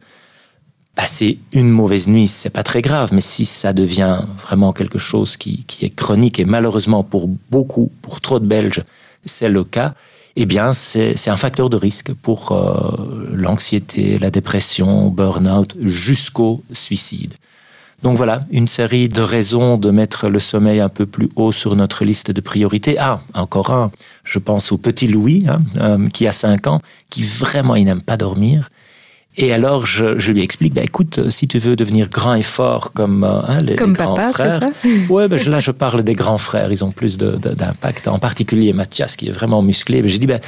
Passer 0.94 1.39
une 1.53 1.70
mauvaise 1.70 2.08
nuit, 2.08 2.27
c'est 2.27 2.50
pas 2.50 2.63
très 2.63 2.84
grave, 2.84 3.10
mais 3.13 3.22
si 3.22 3.46
ça 3.46 3.74
devient 3.74 4.20
vraiment 4.46 4.74
quelque 4.74 5.00
chose 5.00 5.38
qui, 5.38 5.63
qui 5.65 5.86
est 5.86 5.96
chronique 5.96 6.39
et 6.39 6.46
malheureusement 6.46 7.03
pour 7.03 7.27
beaucoup, 7.50 7.91
pour 8.03 8.22
trop 8.22 8.39
de 8.39 8.46
Belges, 8.46 8.84
c'est 9.25 9.50
le 9.50 9.63
cas, 9.63 9.96
eh 10.36 10.46
bien, 10.46 10.74
c'est 10.74 11.28
un 11.28 11.38
facteur 11.38 11.70
de 11.70 11.78
risque 11.78 12.14
pour 12.14 12.52
euh, 12.52 13.30
l'anxiété, 13.34 14.18
la 14.20 14.32
dépression, 14.32 15.10
burn-out, 15.10 15.76
jusqu'au 15.82 16.64
suicide. 16.72 17.34
Donc 18.04 18.18
voilà, 18.18 18.46
une 18.50 18.68
série 18.68 19.10
de 19.10 19.22
raisons 19.22 19.78
de 19.78 19.92
mettre 19.92 20.28
le 20.28 20.40
sommeil 20.40 20.80
un 20.80 20.90
peu 20.90 21.06
plus 21.06 21.30
haut 21.36 21.52
sur 21.52 21.76
notre 21.76 22.04
liste 22.04 22.32
de 22.32 22.41
priorités. 22.41 22.98
Ah, 22.98 23.22
encore 23.36 23.72
un, 23.72 23.91
je 24.24 24.39
pense 24.39 24.72
au 24.72 24.78
petit 24.78 25.08
Louis, 25.08 25.46
hein, 25.48 25.60
euh, 25.78 26.08
qui 26.08 26.28
a 26.28 26.32
5 26.32 26.65
ans, 26.67 26.82
qui 27.10 27.22
vraiment, 27.22 27.76
il 27.76 27.86
n'aime 27.86 28.02
pas 28.02 28.17
dormir. 28.17 28.70
Et 29.38 29.54
alors, 29.54 29.86
je, 29.86 30.20
je 30.20 30.32
lui 30.32 30.41
explique, 30.41 30.74
bah, 30.74 30.84
écoute, 30.84 31.30
si 31.30 31.48
tu 31.48 31.58
veux 31.58 31.76
devenir 31.76 32.10
grand 32.10 32.36
et 32.36 32.44
fort 32.44 32.91
comme, 32.91 33.24
euh, 33.24 33.41
hein, 33.48 33.60
les, 33.60 33.76
comme 33.76 33.94
grands 33.94 34.15
papa, 34.15 34.34
frères, 34.34 34.60
ça? 34.62 34.89
Ouais, 35.10 35.30
ben, 35.30 35.39
là, 35.50 35.60
je 35.60 35.72
parle 35.72 36.04
des 36.04 36.15
grands 36.15 36.38
frères, 36.38 36.72
ils 36.72 36.84
ont 36.84 36.91
plus 36.91 37.17
d'impact. 37.17 38.08
En 38.10 38.20
particulier 38.20 38.74
Mathias, 38.74 39.15
qui 39.15 39.30
est 39.30 39.32
vraiment 39.32 39.62
musclé. 39.62 40.02
J'ai 40.06 40.17
dit, 40.17 40.28
ben, 40.28 40.41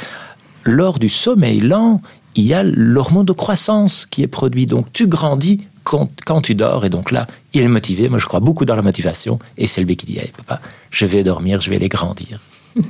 lors 0.65 0.99
du 0.99 1.07
sommeil 1.07 1.61
lent, 1.61 2.01
il 2.35 2.43
y 2.43 2.53
a 2.53 2.63
l'hormone 2.63 3.25
de 3.25 3.31
croissance 3.31 4.05
qui 4.05 4.21
est 4.21 4.27
produit. 4.27 4.65
Donc, 4.65 4.91
tu 4.91 5.07
grandis 5.07 5.61
quand, 5.83 6.09
quand, 6.25 6.41
tu 6.41 6.53
dors. 6.53 6.85
Et 6.85 6.89
donc 6.89 7.11
là, 7.11 7.27
il 7.53 7.61
est 7.61 7.67
motivé. 7.69 8.09
Moi, 8.09 8.19
je 8.19 8.25
crois 8.25 8.41
beaucoup 8.41 8.65
dans 8.65 8.75
la 8.75 8.81
motivation. 8.81 9.39
Et 9.57 9.67
c'est 9.67 9.83
lui 9.83 9.95
qui 9.95 10.05
dit, 10.05 10.17
hey, 10.17 10.31
papa, 10.35 10.61
je 10.91 11.05
vais 11.05 11.23
dormir, 11.23 11.61
je 11.61 11.69
vais 11.69 11.79
les 11.79 11.89
grandir. 11.89 12.39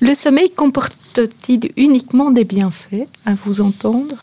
Le 0.00 0.14
sommeil 0.14 0.50
comporte-t-il 0.50 1.72
uniquement 1.76 2.30
des 2.30 2.44
bienfaits, 2.44 3.08
à 3.24 3.34
vous 3.34 3.60
entendre? 3.60 4.16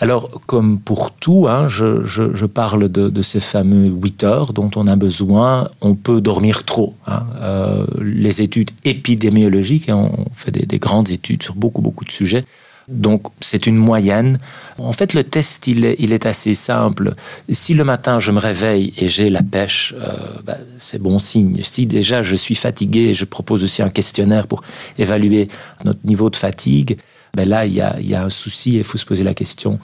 Alors, 0.00 0.40
comme 0.46 0.78
pour 0.78 1.10
tout, 1.10 1.46
hein, 1.48 1.66
je, 1.66 2.46
parle 2.46 2.88
de, 2.88 3.22
ces 3.22 3.40
fameux 3.40 3.90
8 3.90 4.24
heures 4.24 4.52
dont 4.52 4.70
on 4.76 4.86
a 4.86 4.94
besoin. 4.94 5.70
On 5.80 5.94
peut 5.94 6.20
dormir 6.20 6.64
trop. 6.64 6.94
Hein. 7.06 7.26
Euh, 7.40 7.84
les 8.00 8.40
études 8.40 8.70
épidémiologiques, 8.84 9.88
et 9.88 9.92
on 9.92 10.26
fait 10.34 10.52
des, 10.52 10.78
grandes 10.78 11.10
études 11.10 11.42
sur 11.42 11.56
beaucoup, 11.56 11.82
beaucoup 11.82 12.04
de 12.04 12.12
sujets. 12.12 12.44
Donc, 12.86 13.24
c'est 13.40 13.66
une 13.66 13.76
moyenne. 13.76 14.38
En 14.78 14.92
fait, 14.92 15.14
le 15.14 15.24
test, 15.24 15.66
il 15.66 15.84
est, 15.84 16.26
assez 16.26 16.54
simple. 16.54 17.14
Si 17.50 17.74
le 17.74 17.84
matin, 17.84 18.20
je 18.20 18.30
me 18.30 18.38
réveille 18.38 18.94
et 18.98 19.08
j'ai 19.08 19.30
la 19.30 19.42
pêche, 19.42 19.94
euh, 19.98 20.14
ben, 20.44 20.56
c'est 20.78 21.02
bon 21.02 21.18
signe. 21.18 21.60
Si 21.62 21.86
déjà 21.86 22.22
je 22.22 22.36
suis 22.36 22.54
fatigué, 22.54 23.12
je 23.12 23.24
propose 23.24 23.62
aussi 23.62 23.82
un 23.82 23.90
questionnaire 23.90 24.46
pour 24.46 24.62
évaluer 24.96 25.48
notre 25.84 26.00
niveau 26.04 26.30
de 26.30 26.36
fatigue 26.36 26.98
ben 27.34 27.48
là, 27.48 27.66
il 27.66 27.74
y 27.74 27.80
a, 27.80 28.22
un 28.22 28.30
souci 28.30 28.76
et 28.76 28.78
il 28.78 28.84
faut 28.84 28.98
se 28.98 29.06
poser 29.06 29.24
la 29.24 29.34
question 29.34 29.78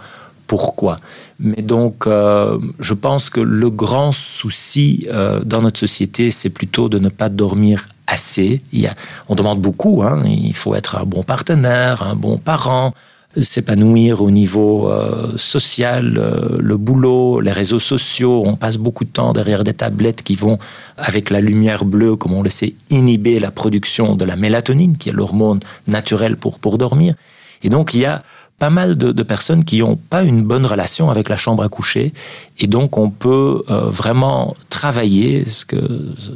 pourquoi? 0.47 1.01
Mais 1.41 1.63
donc, 1.63 2.07
euh, 2.07 2.59
je 2.79 2.93
pense 2.93 3.31
que 3.31 3.41
le 3.41 3.71
grand 3.71 4.13
souci 4.13 5.07
euh, 5.11 5.43
dans 5.43 5.63
notre 5.63 5.81
société, 5.81 6.31
c'est 6.31 6.51
plutôt 6.51 6.89
de 6.89 6.99
ne 6.99 7.09
pas 7.09 7.31
dormir 7.31 7.87
assez. 8.07 8.63
Il 8.73 8.89
on 9.29 9.35
demande 9.35 9.61
beaucoup, 9.61 10.03
hein. 10.03 10.23
il 10.27 10.55
faut 10.55 10.75
être 10.75 10.97
un 10.97 11.05
bon 11.05 11.23
partenaire, 11.23 12.03
un 12.03 12.15
bon 12.15 12.37
parent, 12.37 12.93
s'épanouir 13.41 14.23
au 14.23 14.31
niveau 14.31 14.89
euh, 14.89 15.33
social, 15.37 16.15
le 16.61 16.77
boulot, 16.77 17.41
les 17.41 17.53
réseaux 17.53 17.81
sociaux. 17.81 18.43
On 18.45 18.57
passe 18.57 18.77
beaucoup 18.77 19.05
de 19.05 19.11
temps 19.11 19.33
derrière 19.33 19.65
des 19.65 19.75
tablettes 19.75 20.23
qui 20.23 20.37
vont, 20.37 20.59
avec 20.97 21.31
la 21.31 21.41
lumière 21.41 21.85
bleue, 21.85 22.17
comme 22.17 22.33
on 22.33 22.43
le 22.43 22.51
sait, 22.51 22.75
inhiber 22.91 23.41
la 23.41 23.51
production 23.51 24.17
de 24.17 24.25
la 24.25 24.37
mélatonine, 24.37 24.97
qui 24.97 25.09
est 25.09 25.13
l'hormone 25.13 25.61
naturelle 25.89 26.37
pour, 26.37 26.59
pour 26.59 26.79
dormir. 26.79 27.15
Et 27.63 27.69
donc, 27.69 27.95
il 27.95 28.01
y 28.01 28.07
a 28.07 28.23
pas 28.59 28.71
mal 28.71 28.97
de, 28.97 29.23
personnes 29.23 29.65
qui 29.65 29.81
n'ont 29.81 29.97
pas 29.97 30.23
une 30.23 30.43
bonne 30.43 30.65
relation 30.65 31.11
avec 31.11 31.29
la 31.29 31.37
chambre 31.37 31.63
à 31.63 31.69
coucher. 31.69 32.13
Et 32.61 32.67
donc, 32.67 32.99
on 32.99 33.11
peut 33.11 33.65
euh, 33.69 33.91
vraiment 33.91 34.57
travailler 34.71 35.45
ce, 35.45 35.65
que, 35.65 35.77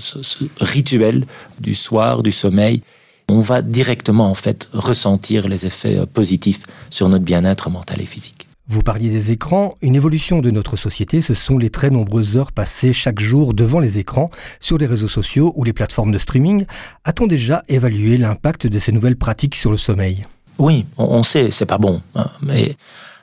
ce, 0.01 0.45
rituel 0.61 1.25
du 1.61 1.75
soir, 1.75 2.23
du 2.23 2.33
sommeil. 2.33 2.83
On 3.31 3.41
va 3.41 3.61
directement, 3.61 4.31
en 4.31 4.35
fait, 4.35 4.71
ressentir 4.73 5.49
les 5.49 5.67
effets 5.67 5.99
euh, 5.99 6.07
positifs 6.07 6.63
sur 6.89 7.09
notre 7.09 7.25
bien-être 7.25 7.69
mental 7.69 8.01
et 8.01 8.07
physique. 8.07 8.49
Vous 8.69 8.83
parliez 8.83 9.11
des 9.11 9.31
écrans. 9.31 9.75
Une 9.81 9.97
évolution 9.97 10.41
de 10.41 10.51
notre 10.51 10.77
société, 10.77 11.21
ce 11.21 11.35
sont 11.35 11.59
les 11.59 11.71
très 11.71 11.91
nombreuses 11.91 12.37
heures 12.37 12.53
passées 12.53 12.93
chaque 12.93 13.21
jour 13.21 13.55
devant 13.55 13.81
les 13.81 13.99
écrans, 13.99 14.31
sur 14.61 14.79
les 14.79 14.87
réseaux 14.87 15.09
sociaux 15.09 15.53
ou 15.57 15.65
les 15.65 15.73
plateformes 15.73 16.13
de 16.13 16.19
streaming. 16.19 16.65
A-t-on 17.05 17.27
déjà 17.27 17.63
évalué 17.69 18.19
l'impact 18.19 18.67
de 18.67 18.79
ces 18.79 18.93
nouvelles 18.93 19.17
pratiques 19.17 19.57
sur 19.57 19.71
le 19.71 19.79
sommeil? 19.79 20.27
Oui, 20.59 20.85
on, 20.99 21.23
sait, 21.23 21.51
c'est 21.51 21.67
pas 21.67 21.79
bon. 21.79 22.03
Hein, 22.15 22.31
mais 22.43 22.77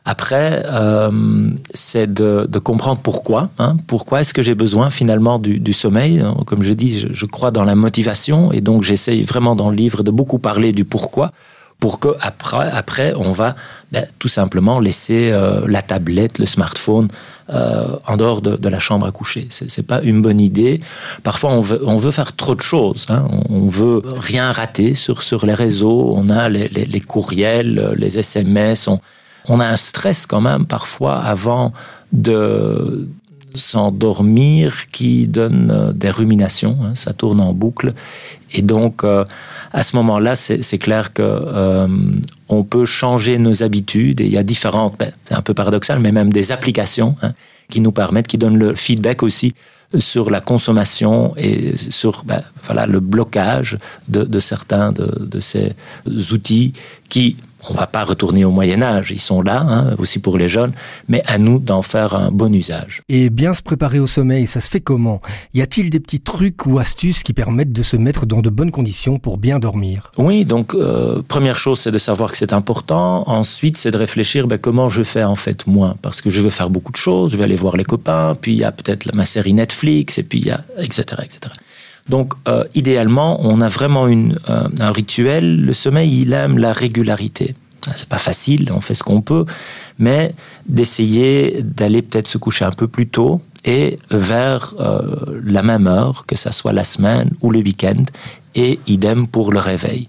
après, 0.06 0.62
euh, 0.68 1.50
c'est 1.74 2.14
de, 2.14 2.48
comprendre 2.60 3.02
pourquoi. 3.02 3.50
Hein, 3.58 3.78
pourquoi 3.88 4.22
est-ce 4.22 4.36
que 4.36 4.44
j'ai 4.44 4.54
besoin 4.54 4.92
finalement 4.92 5.40
du, 5.40 5.74
sommeil? 5.74 6.24
Comme 6.46 6.62
je 6.62 6.74
dis, 6.74 7.08
je, 7.12 7.26
crois 7.26 7.50
dans 7.50 7.64
la 7.64 7.76
motivation 7.76 8.52
et 8.52 8.62
donc 8.62 8.84
j'essaye 8.84 9.24
vraiment 9.24 9.56
dans 9.56 9.72
le 9.72 9.76
livre 9.76 10.04
de 10.04 10.12
beaucoup 10.12 10.38
parler 10.38 10.74
du 10.74 10.86
pourquoi 10.86 11.32
pour 11.80 12.00
que 12.00 12.10
après, 12.22 12.72
après 12.72 13.14
on 13.18 13.34
va 13.34 13.54
ben, 13.92 14.06
tout 14.18 14.30
simplement 14.30 14.80
laisser 14.80 15.32
euh, 15.34 15.66
la 15.68 15.82
tablette, 15.82 16.40
le 16.40 16.46
smartphone 16.46 17.10
euh, 17.50 17.98
en 18.08 18.16
dehors 18.16 18.42
de, 18.42 18.70
la 18.70 18.80
chambre 18.80 19.06
à 19.06 19.12
coucher. 19.12 19.48
C'est 19.50 19.86
pas 19.86 20.02
une 20.02 20.22
bonne 20.22 20.40
idée. 20.40 20.80
Parfois, 21.24 21.52
on 21.52 21.62
veut, 21.62 21.82
on 21.86 22.00
faire 22.12 22.36
trop 22.36 22.56
de 22.56 22.62
choses. 22.62 23.08
Hein. 23.10 23.28
On 23.50 23.68
veut 23.68 24.02
rien 24.06 24.52
rater 24.52 24.94
sur, 24.96 25.46
les 25.46 25.54
réseaux. 25.54 26.14
On 26.16 26.30
a 26.30 26.48
les, 26.48 27.02
courriels, 27.02 27.94
les 27.98 28.20
SMS. 28.20 28.88
On, 28.88 29.00
on, 29.48 29.60
a 29.60 29.68
un 29.68 29.76
stress 29.76 30.26
quand 30.26 30.42
même 30.42 30.66
parfois 30.66 31.20
avant 31.20 31.74
de 32.12 33.08
s'endormir 33.56 34.90
qui 34.92 35.28
donne 35.28 35.72
euh, 35.72 35.94
des 35.94 36.10
ruminations, 36.10 36.78
hein, 36.84 36.92
ça 36.96 37.14
tourne 37.14 37.40
en 37.40 37.54
boucle. 37.54 37.94
Et 38.54 38.62
donc, 38.62 39.04
euh, 39.04 39.26
à 39.74 39.84
ce 39.84 39.96
moment-là, 39.98 40.36
c'est 40.36 40.78
clair 40.78 41.14
que 41.14 41.22
euh, 41.22 41.88
on 42.48 42.64
peut 42.64 42.86
changer 42.86 43.38
nos 43.38 43.64
habitudes. 43.64 44.22
Et 44.22 44.26
il 44.26 44.32
y 44.32 44.38
a 44.38 44.44
différentes, 44.44 44.96
ben, 44.98 45.12
c'est 45.26 45.36
un 45.36 45.42
peu 45.42 45.54
paradoxal, 45.54 46.00
mais 46.00 46.12
même 46.12 46.32
des 46.32 46.52
applications 46.52 47.16
hein, 47.22 47.34
qui 47.70 47.82
nous 47.82 47.92
permettent, 47.92 48.28
qui 48.28 48.38
donnent 48.38 48.60
le 48.60 48.76
feedback 48.76 49.24
aussi 49.24 49.54
sur 49.98 50.30
la 50.30 50.42
consommation 50.42 51.34
et 51.38 51.76
sur 51.78 52.24
ben, 52.26 52.42
voilà, 52.64 52.86
le 52.86 53.00
blocage 53.00 53.78
de, 54.08 54.40
certains 54.40 54.92
de, 54.92 55.06
de, 55.20 55.40
ces 55.40 55.74
outils 56.32 56.74
qui 57.10 57.38
on 57.70 57.74
va 57.74 57.88
pas 57.88 58.04
retourner 58.04 58.46
au 58.46 58.52
Moyen 58.52 58.82
Âge, 58.82 59.12
ils 59.12 59.22
sont 59.22 59.42
là 59.42 59.62
hein, 59.62 59.96
aussi 59.98 60.20
pour 60.20 60.38
les 60.38 60.50
jeunes, 60.50 60.72
mais 61.08 61.22
à 61.26 61.38
nous 61.38 61.60
d'en 61.60 61.82
faire 61.82 62.14
un 62.14 62.32
bon 62.32 62.54
usage. 62.54 63.02
Et 63.10 63.30
bien 63.30 63.54
se 63.54 63.62
préparer 63.62 64.00
au 64.00 64.08
sommeil, 64.08 64.48
ça 64.48 64.62
se 64.62 64.70
fait 64.70 64.80
comment? 64.80 65.20
Y 65.54 65.62
a-t-il 65.62 65.90
des 65.90 66.00
petits 66.00 66.20
trucs 66.20 66.66
ou 66.66 66.80
astuces 66.80 67.24
qui 67.24 67.34
permettent 67.34 67.72
de 67.72 67.84
se 67.84 67.98
mettre 67.98 68.26
dans 68.26 68.42
de 68.42 68.50
bonnes 68.50 68.72
conditions 68.72 69.20
pour 69.20 69.38
bien 69.38 69.60
dormir? 69.60 70.12
Oui, 70.18 70.46
donc 70.46 70.74
euh, 70.74 71.22
première 71.28 71.58
chose 71.58 71.80
c'est 71.80 71.92
de 71.92 71.98
savoir 71.98 72.32
que 72.32 72.38
c'est 72.38 72.54
important. 72.54 73.24
Ensuite 73.28 73.78
c'est 73.78 73.92
de 73.92 73.98
réfléchir 73.98 74.48
ben, 74.48 74.58
comment 74.58 74.90
je 74.90 75.04
fais 75.04 75.24
en 75.24 75.36
fait 75.36 75.68
moi, 75.68 75.96
parce 76.02 76.22
que 76.22 76.30
je 76.30 76.42
veux 76.42 76.50
faire 76.50 76.70
beaucoup 76.70 76.92
de 76.92 76.98
choses, 76.98 77.32
je 77.32 77.38
vais 77.38 77.44
aller 77.44 77.56
voir 77.56 77.78
les 77.78 77.86
copains, 77.86 78.36
puis 78.40 78.54
il 78.54 78.60
y 78.60 78.64
a 78.64 78.72
peut-être 78.72 79.14
ma 79.14 79.26
série 79.26 79.54
Netflix 79.54 80.18
et 80.18 80.24
puis 80.24 80.40
il 80.40 80.48
y 80.48 80.52
a 80.52 80.62
etc 80.80 81.22
etc. 81.24 81.54
Donc, 82.10 82.34
euh, 82.48 82.64
idéalement, 82.76 83.40
on 83.44 83.62
a 83.62 83.68
vraiment 83.68 84.08
une, 84.08 84.38
euh, 84.50 84.68
un 84.80 84.92
rituel. 84.92 85.62
Le 85.62 85.74
sommeil, 85.74 86.22
il 86.22 86.34
aime 86.34 86.58
la 86.58 86.72
régularité. 86.72 87.56
C'est 87.96 88.10
pas 88.10 88.18
facile, 88.18 88.72
on 88.74 88.82
fait 88.82 88.96
ce 88.96 89.04
qu'on 89.04 89.22
peut, 89.22 89.46
mais 90.00 90.34
d'essayer 90.68 91.62
d'aller 91.62 92.02
peut-être 92.02 92.28
se 92.28 92.40
coucher 92.40 92.66
un 92.66 92.72
peu 92.72 92.88
plus 92.88 93.08
tôt 93.08 93.42
et 93.64 94.00
vers 94.10 94.74
euh, 94.80 95.40
la 95.44 95.62
même 95.62 95.86
heure, 95.86 96.26
que 96.28 96.36
ça 96.36 96.52
soit 96.52 96.74
la 96.74 96.84
semaine 96.84 97.30
ou 97.42 97.52
le 97.52 97.60
week-end, 97.60 98.04
et 98.56 98.80
idem 98.88 99.28
pour 99.28 99.52
le 99.52 99.60
réveil. 99.60 100.08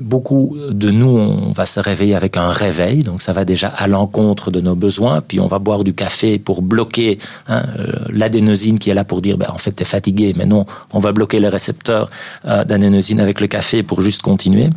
Beaucoup 0.00 0.56
de 0.68 0.90
nous, 0.90 1.08
on 1.08 1.52
va 1.52 1.64
se 1.64 1.80
réveiller 1.80 2.14
avec 2.14 2.36
un 2.36 2.50
réveil, 2.50 3.02
donc 3.02 3.22
ça 3.22 3.32
va 3.32 3.46
déjà 3.46 3.68
à 3.68 3.86
l'encontre 3.88 4.50
de 4.50 4.60
nos 4.60 4.74
besoins, 4.74 5.22
puis 5.22 5.40
on 5.40 5.46
va 5.46 5.58
boire 5.58 5.84
du 5.84 5.94
café 5.94 6.38
pour 6.38 6.60
bloquer 6.60 7.18
hein, 7.48 7.64
euh, 7.78 7.92
l'adénosine 8.10 8.78
qui 8.78 8.90
est 8.90 8.94
là 8.94 9.04
pour 9.04 9.22
dire, 9.22 9.38
ben, 9.38 9.48
en 9.48 9.58
fait, 9.58 9.72
tu 9.72 9.82
es 9.82 9.86
fatigué, 9.86 10.34
mais 10.36 10.44
non, 10.44 10.66
on 10.92 10.98
va 10.98 11.12
bloquer 11.12 11.40
les 11.40 11.48
récepteurs 11.48 12.10
euh, 12.44 12.64
d'adénosine 12.64 13.20
avec 13.20 13.40
le 13.40 13.46
café 13.46 13.82
pour 13.82 14.02
juste 14.02 14.20
continuer. 14.20 14.68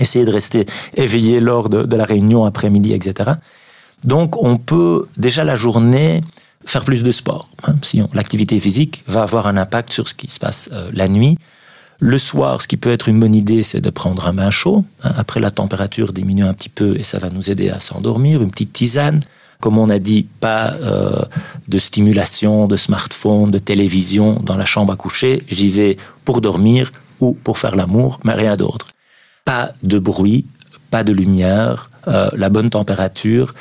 Essayer 0.00 0.24
de 0.24 0.32
rester 0.32 0.66
éveillé 0.96 1.38
lors 1.38 1.68
de, 1.68 1.96
la 1.96 2.04
réunion 2.04 2.44
après-midi, 2.44 2.94
etc. 2.94 3.32
Donc 4.04 4.42
on 4.42 4.56
peut 4.56 5.06
déjà 5.16 5.44
la 5.44 5.54
journée 5.54 6.22
faire 6.66 6.84
plus 6.84 7.04
de 7.04 7.12
sport. 7.12 7.48
Hein, 7.64 7.76
si 7.82 8.02
l'activité 8.12 8.58
physique 8.58 9.04
va 9.06 9.22
avoir 9.22 9.46
un 9.46 9.56
impact 9.56 9.92
sur 9.92 10.08
ce 10.08 10.14
qui 10.14 10.28
se 10.28 10.40
passe 10.40 10.70
euh, 10.72 10.90
la 10.92 11.06
nuit. 11.06 11.38
Le 12.04 12.18
soir, 12.18 12.60
ce 12.60 12.66
qui 12.66 12.76
peut 12.76 12.90
être 12.90 13.08
une 13.08 13.20
bonne 13.20 13.36
idée, 13.36 13.62
c'est 13.62 13.80
de 13.80 13.88
prendre 13.88 14.26
un 14.26 14.34
bain 14.34 14.50
chaud. 14.50 14.84
Hein. 15.04 15.12
Après, 15.16 15.38
la 15.38 15.52
température 15.52 16.12
diminue 16.12 16.42
un 16.42 16.52
petit 16.52 16.68
peu 16.68 16.98
et 16.98 17.04
ça 17.04 17.20
va 17.20 17.30
nous 17.30 17.48
aider 17.48 17.70
à 17.70 17.78
s'endormir. 17.78 18.42
Une 18.42 18.50
petite 18.50 18.72
tisane. 18.72 19.20
Comme 19.60 19.78
on 19.78 19.88
a 19.88 20.00
dit, 20.00 20.26
pas 20.40 20.74
euh, 20.80 21.22
de 21.68 21.78
stimulation, 21.78 22.66
de 22.66 22.76
smartphone, 22.76 23.52
de 23.52 23.60
télévision 23.60 24.40
dans 24.42 24.56
la 24.56 24.64
chambre 24.64 24.92
à 24.92 24.96
coucher. 24.96 25.44
J'y 25.48 25.70
vais 25.70 25.96
pour 26.24 26.40
dormir 26.40 26.90
ou 27.20 27.34
pour 27.34 27.58
faire 27.58 27.76
l'amour, 27.76 28.18
mais 28.24 28.32
rien 28.32 28.56
d'autre. 28.56 28.88
Pas 29.44 29.70
de 29.84 30.00
bruit, 30.00 30.46
pas 30.90 31.04
de 31.04 31.12
lumière, 31.12 31.88
euh, 32.08 32.28
la 32.32 32.48
bonne 32.48 32.70
température. 32.70 33.54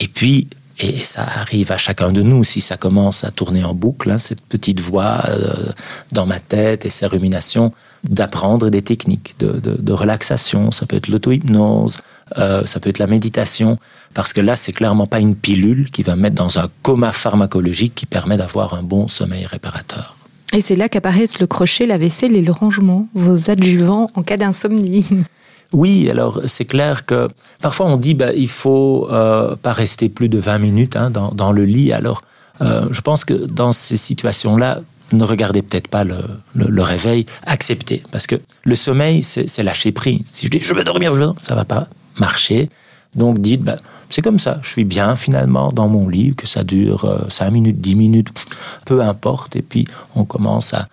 Et 0.00 0.08
puis, 0.08 0.48
et 0.78 0.98
ça 0.98 1.22
arrive 1.22 1.70
à 1.70 1.76
chacun 1.76 2.12
de 2.12 2.22
nous 2.22 2.44
si 2.44 2.60
ça 2.60 2.76
commence 2.76 3.24
à 3.24 3.30
tourner 3.30 3.62
en 3.64 3.74
boucle, 3.74 4.10
hein, 4.10 4.18
cette 4.18 4.42
petite 4.42 4.80
voix 4.80 5.24
euh, 5.28 5.72
dans 6.12 6.26
ma 6.26 6.40
tête 6.40 6.86
et 6.86 6.90
ces 6.90 7.06
ruminations, 7.06 7.72
d'apprendre 8.04 8.70
des 8.70 8.82
techniques 8.82 9.34
de, 9.38 9.92
relaxation. 9.92 10.70
Ça 10.70 10.86
peut 10.86 10.96
être 10.96 11.08
l'auto-hypnose, 11.08 12.00
euh, 12.38 12.64
ça 12.64 12.80
peut 12.80 12.90
être 12.90 12.98
la 12.98 13.06
méditation, 13.06 13.78
parce 14.14 14.32
que 14.32 14.40
là, 14.40 14.56
c'est 14.56 14.72
clairement 14.72 15.06
pas 15.06 15.20
une 15.20 15.36
pilule 15.36 15.90
qui 15.90 16.02
va 16.02 16.16
mettre 16.16 16.36
dans 16.36 16.58
un 16.58 16.68
coma 16.82 17.12
pharmacologique 17.12 17.94
qui 17.94 18.06
permet 18.06 18.36
d'avoir 18.36 18.74
un 18.74 18.82
bon 18.82 19.08
sommeil 19.08 19.46
réparateur. 19.46 20.16
Et 20.54 20.60
c'est 20.60 20.76
là 20.76 20.88
qu'apparaissent 20.88 21.38
le 21.38 21.46
crochet, 21.46 21.86
la 21.86 21.96
vaisselle 21.96 22.36
et 22.36 22.42
le 22.42 22.52
rangement, 22.52 23.08
vos 23.14 23.50
adjuvants 23.50 24.10
en 24.14 24.22
cas 24.22 24.36
d'insomnie. 24.36 25.06
Oui, 25.72 26.10
alors 26.10 26.40
c'est 26.46 26.66
clair 26.66 27.06
que 27.06 27.28
parfois 27.60 27.86
on 27.86 27.96
dit 27.96 28.14
bah, 28.14 28.32
il 28.34 28.48
faut 28.48 29.08
euh, 29.10 29.56
pas 29.56 29.72
rester 29.72 30.08
plus 30.08 30.28
de 30.28 30.38
20 30.38 30.58
minutes 30.58 30.96
hein, 30.96 31.10
dans, 31.10 31.52
le 31.52 31.64
lit. 31.64 31.92
Alors 31.92 32.22
euh, 32.60 32.86
je 32.90 33.00
pense 33.00 33.24
que 33.24 33.32
dans 33.32 33.72
ces 33.72 33.96
situations-là, 33.96 34.80
ne 35.12 35.24
regardez 35.24 35.62
peut-être 35.62 35.88
pas 35.88 36.04
le, 36.04 36.82
réveil, 36.82 37.26
acceptez. 37.46 38.02
Parce 38.12 38.26
que 38.26 38.36
le 38.64 38.76
sommeil, 38.76 39.22
c'est 39.22 39.62
lâcher 39.62 39.92
prise. 39.92 40.20
Si 40.26 40.46
je 40.46 40.50
dis 40.50 40.60
je 40.60 40.74
veux 40.74 40.84
dormir, 40.84 41.14
je 41.14 41.20
veux 41.20 41.32
ça 41.38 41.54
va 41.54 41.64
pas 41.64 41.86
marcher. 42.18 42.68
Donc 43.14 43.40
dites, 43.40 43.62
bah, 43.62 43.76
c'est 44.08 44.22
comme 44.22 44.38
ça, 44.38 44.58
je 44.62 44.70
suis 44.70 44.84
bien 44.84 45.16
finalement 45.16 45.72
dans 45.72 45.88
mon 45.88 46.08
lit, 46.08 46.34
que 46.34 46.46
ça 46.46 46.64
dure 46.64 47.04
euh, 47.04 47.28
5 47.28 47.50
minutes, 47.50 47.80
10 47.80 47.96
minutes, 47.96 48.46
peu 48.84 49.02
importe. 49.02 49.56
Et 49.56 49.62
puis 49.62 49.86
on 50.14 50.24
commence 50.24 50.74
à, 50.74 50.86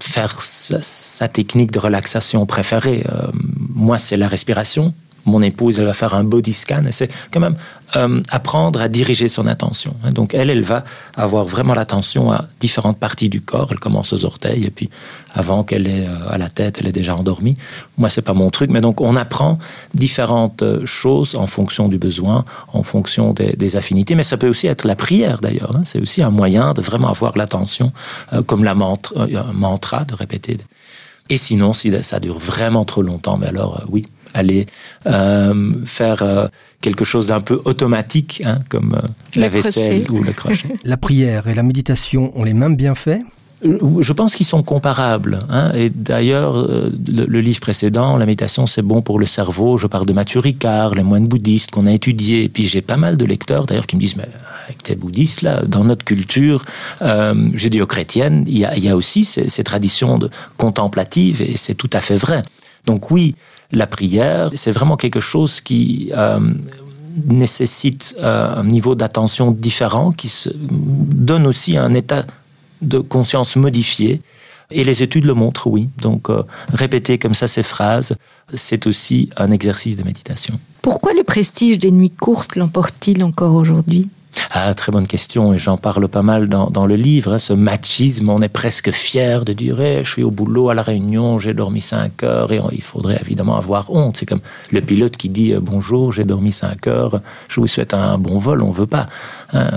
faire 0.00 0.40
sa, 0.40 0.80
sa, 0.80 1.28
technique 1.28 1.70
de 1.70 1.78
relaxation 1.78 2.44
préférée. 2.46 3.04
Euh, 3.08 3.28
moi, 3.84 3.98
c'est 3.98 4.16
la 4.16 4.28
respiration. 4.28 4.94
Mon 5.26 5.40
épouse, 5.42 5.78
elle 5.78 5.86
va 5.86 5.94
faire 5.94 6.14
un 6.14 6.24
body 6.24 6.52
scan 6.52 6.82
c'est 6.90 7.10
quand 7.30 7.40
même 7.40 7.56
euh, 7.96 8.20
apprendre 8.30 8.80
à 8.80 8.88
diriger 8.88 9.28
son 9.28 9.46
attention. 9.46 9.94
Donc 10.12 10.34
elle, 10.34 10.50
elle 10.50 10.62
va 10.62 10.84
avoir 11.16 11.44
vraiment 11.44 11.74
l'attention 11.74 12.32
à 12.32 12.46
différentes 12.60 12.98
parties 12.98 13.28
du 13.28 13.40
corps. 13.40 13.68
Elle 13.70 13.78
commence 13.78 14.12
aux 14.12 14.24
orteils 14.24 14.64
et 14.64 14.70
puis 14.70 14.90
avant 15.32 15.64
qu'elle 15.64 15.86
ait 15.86 16.06
euh, 16.06 16.30
à 16.30 16.36
la 16.36 16.50
tête, 16.50 16.78
elle 16.80 16.88
est 16.88 16.92
déjà 16.92 17.14
endormie. 17.14 17.56
Moi, 17.96 18.10
c'est 18.10 18.22
pas 18.22 18.34
mon 18.34 18.50
truc, 18.50 18.70
mais 18.70 18.80
donc 18.80 19.00
on 19.00 19.16
apprend 19.16 19.58
différentes 19.94 20.62
euh, 20.62 20.84
choses 20.84 21.36
en 21.36 21.46
fonction 21.46 21.88
du 21.88 21.98
besoin, 21.98 22.44
en 22.72 22.82
fonction 22.82 23.32
des, 23.32 23.76
affinités. 23.76 24.14
Mais 24.14 24.24
ça 24.24 24.36
peut 24.36 24.48
aussi 24.48 24.66
être 24.66 24.86
la 24.86 24.96
prière 24.96 25.38
d'ailleurs. 25.40 25.74
Hein. 25.76 25.82
C'est 25.84 26.00
aussi 26.00 26.22
un 26.22 26.30
moyen 26.30 26.74
de 26.74 26.82
vraiment 26.82 27.08
avoir 27.08 27.38
l'attention, 27.38 27.92
comme 28.46 28.62
la 28.64 28.72
un 28.72 29.52
mantra 29.52 30.04
de 30.04 30.14
répéter. 30.14 30.58
Et 31.30 31.36
sinon, 31.36 31.72
si 31.72 31.92
ça 32.02 32.20
dure 32.20 32.38
vraiment 32.38 32.84
trop 32.84 33.02
longtemps, 33.02 33.38
mais 33.38 33.46
alors 33.46 33.80
euh, 33.80 33.84
oui, 33.90 34.04
aller 34.34 34.66
euh, 35.06 35.72
faire 35.86 36.22
euh, 36.22 36.48
quelque 36.80 37.04
chose 37.04 37.26
d'un 37.26 37.40
peu 37.40 37.62
automatique, 37.64 38.42
hein, 38.44 38.58
comme 38.68 38.94
euh, 38.94 39.06
la 39.36 39.48
vaisselle 39.48 40.02
crochet. 40.04 40.20
ou 40.20 40.24
le 40.24 40.32
crochet. 40.32 40.68
La 40.84 40.96
prière 40.96 41.48
et 41.48 41.54
la 41.54 41.62
méditation 41.62 42.32
ont 42.38 42.44
les 42.44 42.52
mêmes 42.52 42.76
bienfaits? 42.76 43.20
Je 43.62 44.12
pense 44.12 44.34
qu'ils 44.34 44.44
sont 44.44 44.62
comparables. 44.62 45.38
Hein. 45.48 45.72
Et 45.74 45.88
d'ailleurs, 45.88 46.68
le, 46.68 47.24
le, 47.24 47.40
livre 47.40 47.60
précédent, 47.60 48.18
la 48.18 48.26
méditation, 48.26 48.66
c'est 48.66 48.82
bon 48.82 49.00
pour 49.00 49.18
le 49.18 49.24
cerveau. 49.24 49.78
Je 49.78 49.86
parle 49.86 50.04
de 50.04 50.12
Mathieu 50.12 50.38
Ricard, 50.40 50.94
les 50.94 51.02
moines 51.02 51.26
bouddhistes 51.26 51.70
qu'on 51.70 51.86
a 51.86 51.92
étudiés. 51.92 52.42
Et 52.42 52.48
puis 52.50 52.68
j'ai 52.68 52.82
pas 52.82 52.98
mal 52.98 53.16
de 53.16 53.24
lecteurs 53.24 53.64
d'ailleurs 53.64 53.86
qui 53.86 53.96
me 53.96 54.02
disent, 54.02 54.16
mais 54.16 54.28
avec 54.64 54.82
tes 54.82 54.96
bouddhistes 54.96 55.42
là, 55.42 55.62
dans 55.66 55.84
notre 55.84 56.04
culture 56.04 56.64
euh, 57.02 57.50
judéo-chrétienne, 57.54 58.44
il 58.46 58.58
y 58.58 58.64
a, 58.64 58.76
il 58.76 58.84
y 58.84 58.88
a 58.88 58.96
aussi 58.96 59.24
ces, 59.24 59.64
traditions 59.64 60.18
de 60.18 60.30
contemplatives 60.58 61.40
et 61.42 61.56
c'est 61.56 61.74
tout 61.74 61.90
à 61.92 62.00
fait 62.00 62.16
vrai. 62.16 62.42
Donc 62.86 63.10
oui, 63.10 63.34
la 63.72 63.86
prière, 63.86 64.50
c'est 64.54 64.72
vraiment 64.72 64.96
quelque 64.96 65.20
chose 65.20 65.60
qui 65.60 66.10
euh, 66.14 66.40
nécessite 67.26 68.16
euh, 68.20 68.56
un 68.56 68.64
niveau 68.64 68.94
d'attention 68.94 69.50
différent, 69.50 70.12
qui 70.12 70.32
donne 70.54 71.46
aussi 71.46 71.76
un 71.76 71.94
état 71.94 72.24
de 72.82 72.98
conscience 72.98 73.56
modifié. 73.56 74.20
Et 74.70 74.82
les 74.84 75.02
études 75.02 75.24
le 75.24 75.34
montrent, 75.34 75.66
oui. 75.66 75.88
Donc, 75.98 76.30
euh, 76.30 76.42
répéter 76.72 77.18
comme 77.18 77.34
ça 77.34 77.48
ces 77.48 77.62
phrases, 77.62 78.16
c'est 78.52 78.86
aussi 78.86 79.30
un 79.36 79.50
exercice 79.50 79.96
de 79.96 80.02
méditation. 80.02 80.58
Pourquoi 80.82 81.12
le 81.12 81.22
prestige 81.22 81.78
des 81.78 81.90
nuits 81.90 82.10
courtes 82.10 82.56
l'emporte-t-il 82.56 83.22
encore 83.24 83.54
aujourd'hui? 83.54 84.08
Ah, 84.50 84.74
très 84.74 84.92
bonne 84.92 85.06
question 85.06 85.52
et 85.52 85.58
j'en 85.58 85.76
parle 85.76 86.08
pas 86.08 86.22
mal 86.22 86.48
dans, 86.48 86.70
dans 86.70 86.86
le 86.86 86.96
livre. 86.96 87.34
Hein, 87.34 87.38
ce 87.38 87.52
machisme, 87.52 88.28
on 88.30 88.40
est 88.40 88.48
presque 88.48 88.90
fier 88.90 89.44
de 89.44 89.52
dire 89.52 89.80
hey, 89.80 90.04
je 90.04 90.10
suis 90.10 90.22
au 90.22 90.30
boulot 90.30 90.70
à 90.70 90.74
la 90.74 90.82
réunion, 90.82 91.38
j'ai 91.38 91.54
dormi 91.54 91.80
5 91.80 92.22
heures 92.22 92.52
et 92.52 92.60
il 92.72 92.82
faudrait 92.82 93.18
évidemment 93.20 93.56
avoir 93.56 93.90
honte. 93.90 94.16
C'est 94.16 94.26
comme 94.26 94.40
le 94.70 94.80
pilote 94.80 95.16
qui 95.16 95.28
dit 95.28 95.54
bonjour, 95.60 96.12
j'ai 96.12 96.24
dormi 96.24 96.52
5 96.52 96.86
heures, 96.86 97.20
je 97.48 97.60
vous 97.60 97.66
souhaite 97.66 97.94
un 97.94 98.18
bon 98.18 98.38
vol. 98.38 98.62
On 98.62 98.70
veut 98.70 98.86
pas. 98.86 99.06
Hein, 99.52 99.70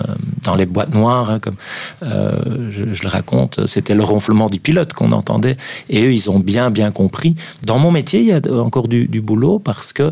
dans 0.44 0.56
les 0.56 0.66
boîtes 0.66 0.94
noires, 0.94 1.30
hein, 1.30 1.40
comme 1.40 1.56
euh, 2.04 2.72
je, 2.72 2.84
le 2.84 3.10
raconte, 3.10 3.66
c'était 3.68 3.96
le 3.96 4.04
ronflement 4.04 4.50
du 4.50 4.60
pilote 4.60 4.94
qu'on 4.94 5.12
entendait 5.12 5.58
et 5.90 6.04
eux, 6.04 6.14
ils 6.14 6.30
ont 6.30 6.40
bien, 6.40 6.72
bien 6.72 6.92
compris. 6.92 7.36
Dans 7.66 7.78
mon 7.78 7.92
métier, 7.92 8.22
il 8.22 8.28
y 8.28 8.34
a 8.34 8.42
encore 8.54 8.88
du, 8.88 9.08
du 9.08 9.22
boulot 9.22 9.60
parce 9.60 9.94
que, 9.94 10.12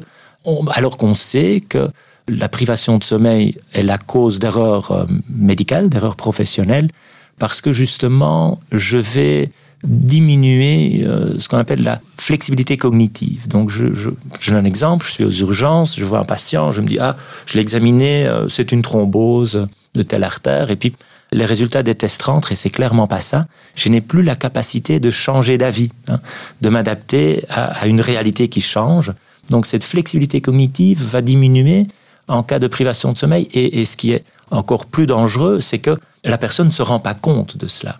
alors 0.73 0.97
qu'on 0.97 1.15
sait 1.15 1.61
que 1.67 1.89
la 2.27 2.49
privation 2.49 2.97
de 2.97 3.03
sommeil 3.03 3.57
est 3.73 3.83
la 3.83 3.97
cause 3.97 4.39
d'erreurs 4.39 4.91
euh, 4.91 5.05
médicales, 5.29 5.89
d'erreurs 5.89 6.15
professionnelles, 6.15 6.89
parce 7.37 7.61
que 7.61 7.71
justement, 7.71 8.59
je 8.71 8.97
vais 8.97 9.51
diminuer 9.83 11.03
euh, 11.03 11.39
ce 11.39 11.47
qu'on 11.47 11.57
appelle 11.57 11.83
la 11.83 12.01
flexibilité 12.17 12.77
cognitive. 12.77 13.47
Donc, 13.47 13.69
je, 13.69 13.93
je, 13.93 14.09
je 14.39 14.51
donne 14.51 14.65
un 14.65 14.65
exemple, 14.65 15.05
je 15.05 15.11
suis 15.11 15.23
aux 15.23 15.31
urgences, 15.31 15.97
je 15.97 16.05
vois 16.05 16.19
un 16.19 16.25
patient, 16.25 16.71
je 16.71 16.81
me 16.81 16.87
dis, 16.87 16.97
ah, 16.99 17.15
je 17.45 17.53
l'ai 17.53 17.61
examiné, 17.61 18.25
euh, 18.25 18.49
c'est 18.49 18.71
une 18.71 18.81
thrombose 18.81 19.67
de 19.93 20.01
telle 20.01 20.23
artère, 20.23 20.71
et 20.71 20.75
puis 20.75 20.93
les 21.31 21.45
résultats 21.45 21.83
des 21.83 21.95
tests 21.95 22.21
rentrent 22.23 22.51
et 22.51 22.55
c'est 22.55 22.69
clairement 22.69 23.07
pas 23.07 23.21
ça. 23.21 23.45
Je 23.75 23.89
n'ai 23.89 24.01
plus 24.01 24.23
la 24.23 24.35
capacité 24.35 24.99
de 24.99 25.11
changer 25.11 25.57
d'avis, 25.57 25.91
hein, 26.07 26.19
de 26.61 26.69
m'adapter 26.69 27.43
à, 27.49 27.87
une 27.87 28.01
réalité 28.01 28.47
qui 28.47 28.61
change. 28.61 29.11
Donc 29.49 29.65
cette 29.65 29.83
flexibilité 29.83 30.41
cognitive 30.41 31.03
va 31.03 31.21
diminuer 31.21 31.87
en 32.27 32.43
cas 32.43 32.59
de 32.59 32.67
privation 32.67 33.11
de 33.11 33.17
sommeil. 33.17 33.47
Et, 33.53 33.85
ce 33.85 33.97
qui 33.97 34.13
est 34.13 34.23
encore 34.51 34.85
plus 34.85 35.07
dangereux, 35.07 35.61
c'est 35.61 35.79
que 35.79 35.97
la 36.23 36.37
personne 36.37 36.67
ne 36.67 36.71
se 36.71 36.81
rend 36.81 36.99
pas 36.99 37.13
compte 37.13 37.57
de 37.57 37.67
cela. 37.67 37.99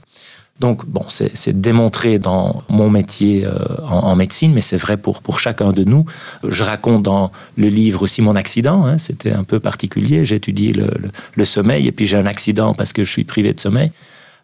Donc, 0.61 0.85
bon, 0.85 1.03
c'est 1.09 1.59
démontré 1.59 2.17
dans 2.17 2.63
mon 2.69 2.89
métier 2.89 3.45
euh, 3.45 3.57
en, 3.83 4.15
médecine, 4.15 4.53
mais 4.53 4.61
c'est 4.61 4.77
vrai 4.77 4.95
pour, 4.95 5.21
pour 5.21 5.41
chacun 5.41 5.73
de 5.73 5.83
nous. 5.83 6.05
Je 6.47 6.63
raconte 6.63 7.03
dans 7.03 7.33
le 7.57 7.67
livre 7.67 8.03
aussi 8.03 8.21
mon 8.21 8.38
accident. 8.38 8.85
Hein, 8.85 8.97
C'était 8.97 9.33
un 9.33 9.43
peu 9.43 9.59
particulier. 9.59 10.23
J'étudie 10.23 10.71
le, 10.71 10.89
le, 11.33 11.45
sommeil 11.45 11.88
et 11.88 11.91
puis 11.91 12.05
j'ai 12.05 12.15
un 12.15 12.25
accident 12.25 12.73
parce 12.73 12.93
que 12.93 13.03
je 13.03 13.11
suis 13.11 13.25
privé 13.25 13.51
de 13.51 13.59
sommeil. 13.59 13.91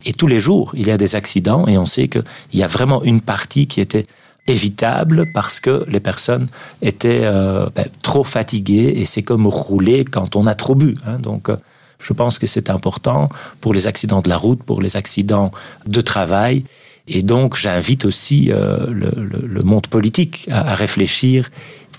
Et 0.06 0.12
tous 0.12 0.28
les 0.28 0.42
jours, 0.42 0.72
il 0.76 0.88
y 0.88 0.92
a 0.92 0.98
des 0.98 1.16
accidents 1.16 1.66
et 1.68 1.78
on 1.78 1.86
sait 1.86 2.10
qu'il 2.10 2.24
y 2.54 2.64
a 2.64 2.68
vraiment 2.68 3.04
une 3.04 3.22
partie 3.22 3.68
qui 3.68 3.80
était 3.80 4.06
évitable 4.48 5.32
parce 5.34 5.60
que 5.60 5.86
les 5.88 6.00
personnes 6.00 6.48
étaient 6.82 7.22
euh, 7.24 7.70
ben, 7.76 7.88
trop 8.02 8.24
fatiguées 8.24 8.94
et 8.98 9.06
c'est 9.06 9.22
comme 9.22 9.48
rouler 9.48 10.04
quand 10.06 10.36
on 10.36 10.48
a 10.48 10.56
trop 10.56 10.76
bu. 10.76 10.96
Hein, 11.06 11.20
donc, 11.20 11.50
euh, 11.50 11.58
je 12.00 12.14
pense 12.14 12.40
que 12.40 12.48
c'est 12.48 12.70
important 12.70 13.30
pour 13.62 13.74
les 13.74 13.88
accidents 13.88 14.22
de 14.22 14.30
la 14.30 14.38
route, 14.38 14.64
pour 14.64 14.82
les 14.82 14.98
accidents 14.98 15.52
de 15.86 16.02
travail. 16.02 16.64
Et 17.08 17.24
donc, 17.24 17.58
j'invite 17.58 18.06
aussi 18.06 18.52
euh, 18.52 18.88
le, 18.90 19.62
monde 19.64 19.88
politique 19.88 20.48
à, 20.52 20.76
réfléchir 20.76 21.50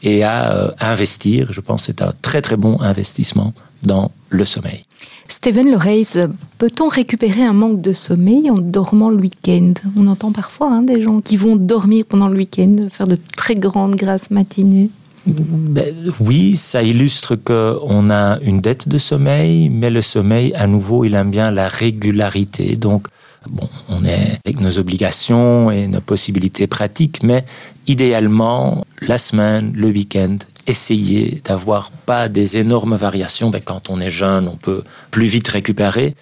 et 0.02 0.24
à 0.24 0.52
euh, 0.52 0.70
investir. 0.80 1.52
Je 1.52 1.60
pense 1.60 1.82
que 1.82 1.86
c'est 1.86 2.02
un 2.02 2.12
très 2.22 2.42
très 2.42 2.56
bon 2.56 2.80
investissement 2.80 3.54
dans 3.82 4.10
le 4.30 4.44
sommeil. 4.44 4.84
Steven 5.28 5.70
Loreis, 5.70 6.28
peut-on 6.58 6.88
récupérer 6.88 7.42
un 7.42 7.52
manque 7.52 7.80
de 7.80 7.92
sommeil 7.92 8.50
en 8.50 8.58
dormant 8.58 9.08
le 9.08 9.16
week-end? 9.16 9.72
On 9.96 10.06
entend 10.06 10.32
parfois 10.32 10.70
hein, 10.70 10.82
des 10.82 11.00
gens 11.00 11.20
qui 11.20 11.36
vont 11.36 11.56
dormir 11.56 12.04
pendant 12.08 12.28
le 12.28 12.36
week-end, 12.36 12.76
faire 12.90 13.06
de 13.06 13.16
très 13.36 13.56
grandes 13.56 13.96
grasses 13.96 14.30
matinées. 14.30 14.90
Ben, 15.24 15.94
oui, 16.20 16.56
ça 16.56 16.82
illustre 16.82 17.36
qu'on 17.36 18.10
a 18.10 18.40
une 18.40 18.60
dette 18.60 18.88
de 18.88 18.98
sommeil, 18.98 19.68
mais 19.68 19.90
le 19.90 20.02
sommeil, 20.02 20.52
à 20.54 20.66
nouveau, 20.66 21.04
il 21.04 21.14
aime 21.14 21.30
bien 21.30 21.50
la 21.52 21.68
régularité. 21.68 22.74
Donc, 22.76 23.06
bon, 23.48 23.68
on 23.88 24.04
est 24.04 24.40
avec 24.44 24.60
nos 24.60 24.78
obligations 24.78 25.70
et 25.70 25.86
nos 25.86 26.00
possibilités 26.00 26.66
pratiques, 26.66 27.22
mais 27.22 27.44
idéalement, 27.86 28.84
la 29.00 29.18
semaine, 29.18 29.72
le 29.74 29.88
week-end, 29.88 30.38
essayer 30.66 31.42
d'avoir 31.44 31.90
pas 31.90 32.28
des 32.28 32.58
énormes 32.58 32.96
variations. 32.96 33.50
Ben, 33.50 33.60
quand 33.64 33.90
on 33.90 34.00
est 34.00 34.10
jeune, 34.10 34.48
on 34.48 34.56
peut 34.56 34.82
plus 35.10 35.26
vite 35.26 35.48
récupérer. 35.48 36.14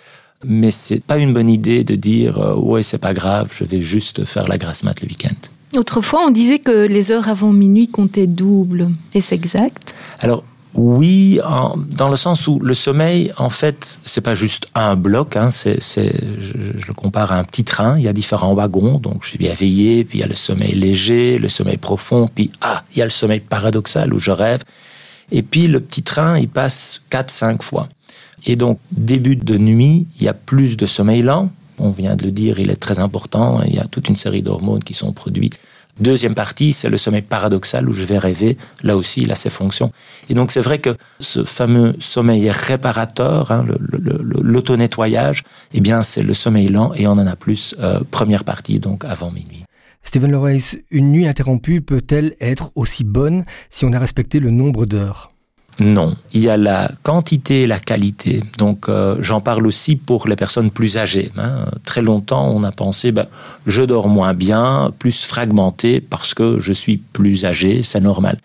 Mais 0.44 0.70
c'est 0.70 1.02
pas 1.02 1.18
une 1.18 1.34
bonne 1.34 1.50
idée 1.50 1.84
de 1.84 1.96
dire, 1.96 2.38
euh, 2.38 2.54
ouais, 2.54 2.82
c'est 2.82 2.98
pas 2.98 3.12
grave, 3.12 3.48
je 3.52 3.64
vais 3.64 3.82
juste 3.82 4.24
faire 4.24 4.48
la 4.48 4.56
grasse 4.56 4.84
mat 4.84 5.00
le 5.02 5.08
week-end. 5.08 5.78
Autrefois, 5.78 6.24
on 6.26 6.30
disait 6.30 6.58
que 6.58 6.86
les 6.86 7.12
heures 7.12 7.28
avant 7.28 7.52
minuit 7.52 7.88
comptaient 7.88 8.26
double. 8.26 8.90
Est-ce 9.14 9.34
exact? 9.34 9.94
Alors, 10.20 10.42
oui, 10.74 11.40
dans 11.90 12.08
le 12.08 12.16
sens 12.16 12.46
où 12.46 12.60
le 12.60 12.74
sommeil, 12.74 13.32
en 13.36 13.50
fait, 13.50 13.98
c'est 14.04 14.20
pas 14.20 14.34
juste 14.34 14.68
un 14.74 14.94
bloc. 14.94 15.36
Hein, 15.36 15.50
c'est, 15.50 15.78
je, 15.80 16.86
le 16.86 16.94
compare 16.94 17.32
à 17.32 17.36
un 17.36 17.44
petit 17.44 17.64
train. 17.64 17.98
Il 17.98 18.04
y 18.04 18.08
a 18.08 18.12
différents 18.12 18.54
wagons. 18.54 18.98
Donc, 18.98 19.24
je 19.24 19.30
suis 19.30 19.38
bien 19.38 19.54
veillé. 19.54 20.04
Puis 20.04 20.18
il 20.18 20.20
y 20.20 20.24
a 20.24 20.28
le 20.28 20.36
sommeil 20.36 20.74
léger, 20.74 21.38
le 21.38 21.48
sommeil 21.48 21.76
profond. 21.76 22.28
Puis 22.32 22.50
ah, 22.60 22.84
il 22.94 22.98
y 22.98 23.02
a 23.02 23.04
le 23.04 23.10
sommeil 23.10 23.40
paradoxal 23.40 24.14
où 24.14 24.18
je 24.18 24.30
rêve. 24.30 24.62
Et 25.32 25.42
puis 25.42 25.66
le 25.66 25.80
petit 25.80 26.02
train, 26.02 26.38
il 26.38 26.48
passe 26.48 27.02
4-5 27.10 27.62
fois. 27.62 27.88
Et 28.46 28.56
donc, 28.56 28.78
début 28.92 29.36
de 29.36 29.58
nuit, 29.58 30.06
il 30.18 30.24
y 30.24 30.28
a 30.28 30.34
plus 30.34 30.76
de 30.76 30.86
sommeil 30.86 31.22
lent 31.22 31.50
on 31.80 31.90
vient 31.90 32.14
de 32.14 32.24
le 32.24 32.30
dire, 32.30 32.60
il 32.60 32.70
est 32.70 32.76
très 32.76 32.98
important. 32.98 33.62
Il 33.66 33.74
y 33.74 33.78
a 33.78 33.86
toute 33.86 34.08
une 34.08 34.16
série 34.16 34.42
d'hormones 34.42 34.84
qui 34.84 34.94
sont 34.94 35.12
produites. 35.12 35.58
Deuxième 36.00 36.34
partie, 36.34 36.72
c'est 36.72 36.88
le 36.88 36.96
sommeil 36.96 37.20
paradoxal 37.20 37.86
où 37.88 37.92
je 37.92 38.04
vais 38.04 38.16
rêver. 38.16 38.56
Là 38.82 38.96
aussi, 38.96 39.22
il 39.22 39.32
a 39.32 39.34
ses 39.34 39.50
fonctions. 39.50 39.92
Et 40.30 40.34
donc, 40.34 40.50
c'est 40.50 40.62
vrai 40.62 40.78
que 40.78 40.96
ce 41.18 41.44
fameux 41.44 41.94
sommeil 41.98 42.50
réparateur, 42.50 43.50
hein, 43.50 43.66
l'auto-nettoyage, 44.42 45.42
eh 45.74 45.80
bien, 45.80 46.02
c'est 46.02 46.22
le 46.22 46.32
sommeil 46.32 46.68
lent 46.68 46.92
et 46.94 47.06
on 47.06 47.12
en 47.12 47.26
a 47.26 47.36
plus 47.36 47.74
euh, 47.80 48.00
première 48.10 48.44
partie, 48.44 48.80
donc 48.80 49.04
avant 49.04 49.30
minuit. 49.30 49.64
Stephen 50.02 50.32
Lorace, 50.32 50.76
une 50.90 51.12
nuit 51.12 51.28
interrompue 51.28 51.82
peut-elle 51.82 52.34
être 52.40 52.72
aussi 52.74 53.04
bonne 53.04 53.44
si 53.68 53.84
on 53.84 53.92
a 53.92 53.98
respecté 53.98 54.40
le 54.40 54.50
nombre 54.50 54.86
d'heures? 54.86 55.29
Non, 55.80 56.14
il 56.34 56.42
y 56.42 56.50
a 56.50 56.58
la 56.58 56.90
quantité 57.02 57.62
et 57.62 57.66
la 57.66 57.78
qualité. 57.78 58.42
Donc 58.58 58.88
euh, 58.88 59.16
j'en 59.20 59.40
parle 59.40 59.66
aussi 59.66 59.96
pour 59.96 60.28
les 60.28 60.36
personnes 60.36 60.70
plus 60.70 60.98
âgées. 60.98 61.32
Hein. 61.38 61.64
Très 61.84 62.02
longtemps, 62.02 62.48
on 62.48 62.62
a 62.64 62.70
pensé, 62.70 63.12
ben, 63.12 63.26
je 63.66 63.82
dors 63.82 64.08
moins 64.08 64.34
bien, 64.34 64.92
plus 64.98 65.24
fragmenté 65.24 66.02
parce 66.02 66.34
que 66.34 66.58
je 66.60 66.74
suis 66.74 66.98
plus 66.98 67.46
âgé, 67.46 67.82
c'est 67.82 68.00
normal. 68.00 68.38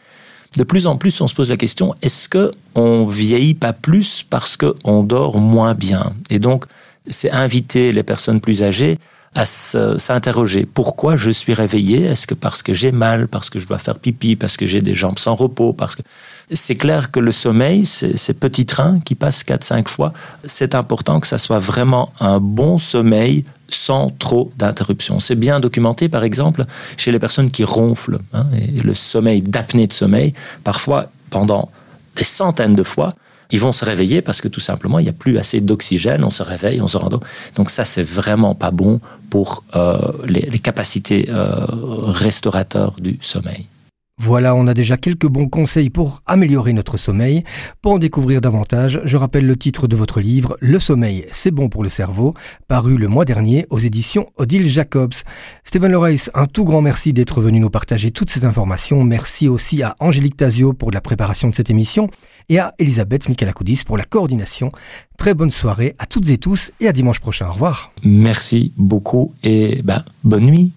De 0.56 0.64
plus 0.64 0.88
en 0.88 0.96
plus, 0.96 1.20
on 1.20 1.28
se 1.28 1.36
pose 1.36 1.50
la 1.50 1.58
question 1.58 1.94
est-ce 2.02 2.30
que 2.30 2.52
on 2.76 3.06
vieillit 3.06 3.54
pas 3.54 3.74
plus 3.74 4.24
parce 4.24 4.56
que 4.56 4.74
on 4.86 5.04
dort 5.04 5.38
moins 5.38 5.74
bien? 5.74 6.14
Et 6.30 6.40
donc, 6.40 6.66
c'est 7.08 7.32
inviter 7.32 7.92
les 7.92 8.04
personnes 8.04 8.40
plus 8.40 8.64
âgées 8.64 8.98
à 9.36 9.44
s'interroger. 9.46 10.66
Pourquoi 10.66 11.18
je 11.18 11.30
suis 11.30 11.54
réveillé? 11.54 12.06
Est-ce 12.06 12.26
que 12.26 12.34
parce 12.34 12.64
que 12.64 12.74
j'ai 12.74 12.94
mal, 12.94 13.28
parce 13.28 13.50
que 13.50 13.60
je 13.60 13.68
dois 13.68 13.78
faire 13.78 14.00
pipi, 14.00 14.38
parce 14.38 14.56
que 14.56 14.66
j'ai 14.66 14.82
des 14.82 14.94
jambes 14.94 15.20
sans 15.20 15.36
repos, 15.36 15.74
parce 15.74 15.98
que 15.98 16.04
c'est 16.52 16.76
clair 16.76 17.12
que 17.12 17.20
le 17.20 17.32
sommeil, 17.32 17.86
ces 17.86 18.34
petits 18.34 18.66
trains 18.66 19.00
qui 19.00 19.16
passent 19.16 19.44
4-5 19.44 19.88
fois, 19.88 20.14
c'est 20.44 20.76
important 20.76 21.20
que 21.20 21.28
ça 21.28 21.38
soit 21.38 21.60
vraiment 21.60 22.12
un 22.20 22.40
bon 22.40 22.78
sommeil 22.78 23.46
sans 23.68 24.12
trop 24.12 24.52
d'interruptions. 24.58 25.20
C'est 25.20 25.36
bien 25.36 25.60
documenté, 25.60 26.08
par 26.08 26.24
exemple, 26.24 26.66
chez 26.98 27.12
les 27.12 27.20
personnes 27.20 27.50
qui 27.50 27.64
ronflent. 27.64 28.20
Hein, 28.34 28.46
le 28.84 28.94
sommeil 28.94 29.42
d'apnée 29.42 29.88
de 29.88 29.94
sommeil, 29.94 30.34
parfois 30.64 31.10
pendant 31.32 31.70
des 32.16 32.24
centaines 32.24 32.76
de 32.76 32.84
fois, 32.84 33.16
ils 33.52 33.60
vont 33.60 33.72
se 33.72 33.86
réveiller 33.86 34.22
parce 34.22 34.42
que 34.42 34.48
tout 34.48 34.60
simplement, 34.60 35.00
il 35.00 35.04
n'y 35.04 35.10
a 35.10 35.14
plus 35.14 35.38
assez 35.38 35.62
d'oxygène, 35.62 36.24
on 36.24 36.30
se 36.30 36.44
réveille, 36.44 36.82
on 36.82 36.88
se 36.88 36.98
rend. 36.98 37.10
Donc 37.56 37.70
ça, 37.70 37.86
c'est 37.86 38.04
vraiment 38.04 38.56
pas 38.56 38.72
bon 38.72 39.02
pour 39.30 39.64
euh, 39.76 40.12
les, 40.26 40.60
capacités 40.60 41.28
euh, 41.30 41.66
restaurateurs 41.70 42.96
du 43.00 43.18
sommeil. 43.22 43.68
Voilà, 44.18 44.56
on 44.56 44.66
a 44.68 44.74
déjà 44.74 44.96
quelques 44.96 45.28
bons 45.28 45.50
conseils 45.50 45.90
pour 45.90 46.24
améliorer 46.26 46.72
notre 46.72 46.96
sommeil. 46.96 47.44
Pour 47.82 47.92
en 47.94 48.00
découvrir 48.00 48.40
davantage, 48.40 49.02
je 49.04 49.18
rappelle 49.18 49.46
le 49.46 49.58
titre 49.58 49.88
de 49.88 49.96
votre 49.98 50.22
livre 50.22 50.58
Le 50.62 50.80
sommeil, 50.80 51.26
c'est 51.32 51.52
bon 51.52 51.68
pour 51.68 51.84
le 51.84 51.90
cerveau, 51.90 52.34
paru 52.70 52.98
le 52.98 53.10
mois 53.10 53.26
dernier 53.26 53.66
aux 53.70 53.78
éditions 53.78 54.28
Odile 54.38 54.70
Jacobs. 54.70 55.14
Stephen 55.66 55.92
Loreis, 55.92 56.30
un 56.34 56.48
tout 56.48 56.64
grand 56.64 56.82
merci 56.82 57.12
d'être 57.12 57.42
venu 57.42 57.60
nous 57.60 57.70
partager 57.70 58.12
toutes 58.12 58.30
ces 58.30 58.46
informations. 58.46 59.04
Merci 59.04 59.50
aussi 59.50 59.84
à 59.84 59.98
Angélique 60.00 60.38
Tazio 60.38 60.72
pour 60.72 60.92
la 60.92 61.02
préparation 61.02 61.50
de 61.50 61.56
cette 61.56 61.70
émission 61.70 62.10
et 62.48 62.58
à 62.58 62.74
Elisabeth 62.80 63.28
Michalakoudis 63.28 63.84
pour 63.86 63.98
la 63.98 64.06
coordination. 64.06 64.72
Très 65.18 65.34
bonne 65.34 65.52
soirée 65.52 65.94
à 66.00 66.06
toutes 66.06 66.30
et 66.30 66.38
tous 66.38 66.72
et 66.80 66.88
à 66.88 66.94
dimanche 66.94 67.20
prochain. 67.20 67.50
Au 67.50 67.54
revoir. 67.54 67.92
Merci 68.04 68.72
beaucoup 68.78 69.34
et 69.44 69.82
ben, 69.84 70.04
bonne 70.24 70.46
nuit. 70.46 70.74